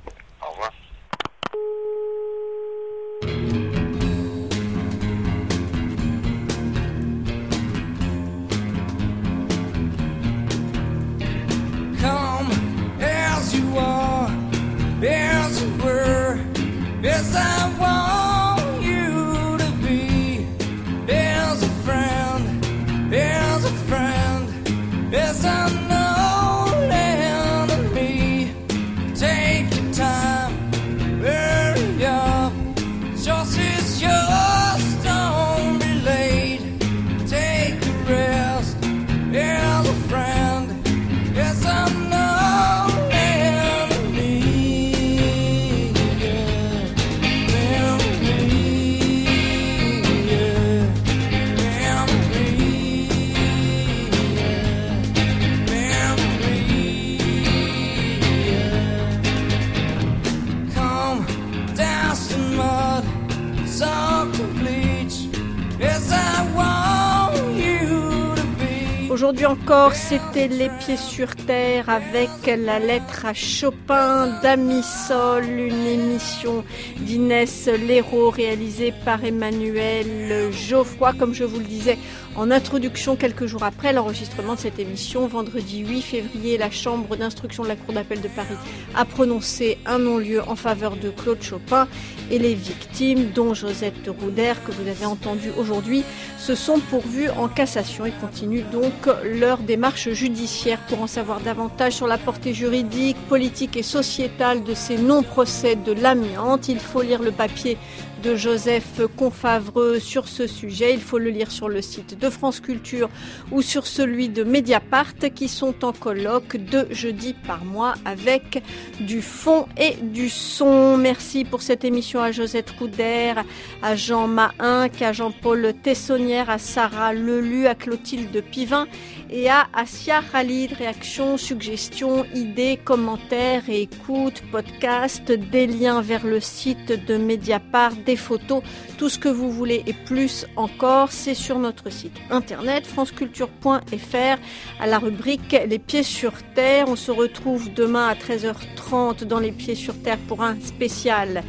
Aujourd'hui 69.13 69.45
encore, 69.45 69.93
c'était 69.93 70.47
Les 70.47 70.71
Pieds 70.79 70.97
sur 70.97 71.35
Terre 71.35 71.87
avec 71.87 72.29
la 72.47 72.79
lettre 72.79 73.27
à 73.27 73.35
Chopin 73.35 74.41
d'Amisol, 74.41 75.47
une 75.47 75.85
émission 75.85 76.65
d'Inès 76.97 77.67
Léraud 77.67 78.31
réalisée 78.31 78.91
par 79.05 79.23
Emmanuel 79.23 80.51
Geoffroy, 80.51 81.13
comme 81.13 81.35
je 81.35 81.43
vous 81.43 81.59
le 81.59 81.65
disais 81.65 81.99
en 82.35 82.49
introduction 82.49 83.15
quelques 83.15 83.45
jours 83.45 83.61
après 83.61 83.93
l'enregistrement 83.93 84.55
de 84.55 84.59
cette 84.59 84.79
émission. 84.79 85.27
Vendredi 85.27 85.85
8 85.85 86.01
février, 86.01 86.57
la 86.57 86.71
Chambre 86.71 87.15
d'instruction 87.15 87.61
de 87.61 87.67
la 87.67 87.75
Cour 87.75 87.93
d'appel 87.93 88.19
de 88.19 88.27
Paris 88.29 88.57
a 88.95 89.05
prononcé 89.05 89.77
un 89.85 89.99
non-lieu 89.99 90.41
en 90.47 90.55
faveur 90.55 90.95
de 90.95 91.11
Claude 91.11 91.43
Chopin 91.43 91.87
et 92.31 92.39
les 92.39 92.55
victimes, 92.55 93.29
dont 93.29 93.53
Josette 93.53 94.07
Rouder, 94.07 94.53
que 94.65 94.71
vous 94.71 94.89
avez 94.89 95.05
entendu 95.05 95.51
aujourd'hui, 95.55 96.03
se 96.39 96.55
sont 96.55 96.79
pourvues 96.79 97.29
en 97.29 97.47
cassation 97.47 98.07
et 98.07 98.11
continuent 98.19 98.65
donc 98.71 99.02
leur 99.23 99.59
démarche 99.59 100.09
judiciaire 100.09 100.79
pour 100.87 101.01
en 101.01 101.07
savoir 101.07 101.39
davantage 101.39 101.93
sur 101.93 102.07
la 102.07 102.17
portée 102.17 102.53
juridique, 102.53 103.17
politique 103.27 103.77
et 103.77 103.83
sociétale 103.83 104.63
de 104.63 104.73
ces 104.73 104.97
non-procès 104.97 105.75
de 105.75 105.91
l'amiante. 105.91 106.67
Il 106.69 106.79
faut 106.79 107.01
lire 107.01 107.21
le 107.21 107.31
papier 107.31 107.77
de 108.23 108.37
Joseph 108.37 109.01
Confavreux 109.17 109.99
sur 109.99 110.29
ce 110.29 110.47
sujet. 110.47 110.93
Il 110.93 111.01
faut 111.01 111.17
le 111.17 111.29
lire 111.29 111.51
sur 111.51 111.67
le 111.67 111.81
site 111.81 112.17
de 112.17 112.29
France 112.29 112.61
Culture 112.61 113.09
ou 113.51 113.61
sur 113.61 113.85
celui 113.85 114.29
de 114.29 114.43
Mediapart 114.45 115.13
qui 115.35 115.49
sont 115.49 115.83
en 115.83 115.91
colloque 115.91 116.55
deux 116.55 116.87
jeudis 116.89 117.35
par 117.45 117.65
mois 117.65 117.95
avec 118.05 118.63
du 119.01 119.21
fond 119.21 119.67
et 119.77 119.95
du 120.01 120.29
son. 120.29 120.97
Merci 120.97 121.43
pour 121.43 121.61
cette 121.61 121.83
émission 121.83 122.21
à 122.21 122.31
Josette 122.31 122.71
Rouder, 122.71 123.33
à 123.81 123.95
Jean 123.97 124.27
Mahinck, 124.27 125.01
à 125.01 125.11
Jean-Paul 125.11 125.73
Tessonnière, 125.83 126.49
à 126.49 126.59
Sarah 126.59 127.13
Lelu, 127.13 127.67
à 127.67 127.75
Clotilde 127.75 128.41
Pivin 128.51 128.87
et 129.33 129.49
à 129.49 129.67
Asia 129.73 130.21
Khalid. 130.31 130.73
Réactions, 130.73 131.37
suggestions, 131.37 132.23
idées, 132.35 132.79
commentaires 132.81 133.63
et 133.67 133.81
écoutes, 133.81 134.43
podcasts, 134.51 135.31
des 135.31 135.65
liens 135.65 136.01
vers 136.01 136.25
le 136.25 136.39
site 136.39 137.05
de 137.07 137.17
Mediapart, 137.17 137.95
des 138.05 138.15
photos, 138.15 138.61
tout 138.97 139.09
ce 139.09 139.17
que 139.17 139.29
vous 139.29 139.51
voulez 139.51 139.83
et 139.87 139.93
plus 139.93 140.45
encore, 140.55 141.11
c'est 141.11 141.33
sur 141.33 141.57
notre 141.57 141.89
site 141.89 142.15
internet 142.29 142.85
franceculture.fr 142.85 144.37
à 144.79 144.87
la 144.87 144.99
rubrique 144.99 145.57
Les 145.67 145.79
pieds 145.79 146.03
sur 146.03 146.33
terre. 146.53 146.85
On 146.87 146.95
se 146.95 147.11
retrouve 147.11 147.73
demain 147.73 148.07
à 148.07 148.13
13h30 148.13 149.23
dans 149.23 149.39
Les 149.39 149.51
pieds 149.51 149.75
sur 149.75 149.99
terre 150.01 150.19
pour 150.27 150.43
un 150.43 150.59
spécial 150.61 151.43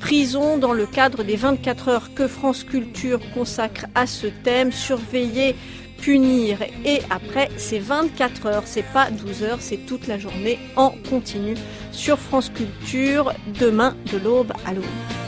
prison 0.00 0.58
dans 0.58 0.72
le 0.72 0.84
cadre 0.84 1.22
des 1.22 1.36
24 1.36 1.88
heures 1.88 2.14
que 2.14 2.26
France 2.26 2.64
Culture 2.64 3.20
consacre 3.32 3.86
à 3.94 4.08
ce 4.08 4.26
thème, 4.26 4.72
surveiller 4.72 5.54
punir 6.02 6.58
et 6.84 7.00
après 7.08 7.48
c'est 7.56 7.78
24 7.78 8.46
heures, 8.46 8.62
c'est 8.66 8.84
pas 8.92 9.10
12 9.10 9.44
heures, 9.44 9.60
c'est 9.60 9.86
toute 9.86 10.06
la 10.08 10.18
journée 10.18 10.58
en 10.76 10.90
continu 11.08 11.54
sur 11.92 12.18
France 12.18 12.50
Culture 12.50 13.32
demain 13.58 13.96
de 14.12 14.18
l'aube 14.18 14.52
à 14.66 14.74
l'aube. 14.74 15.21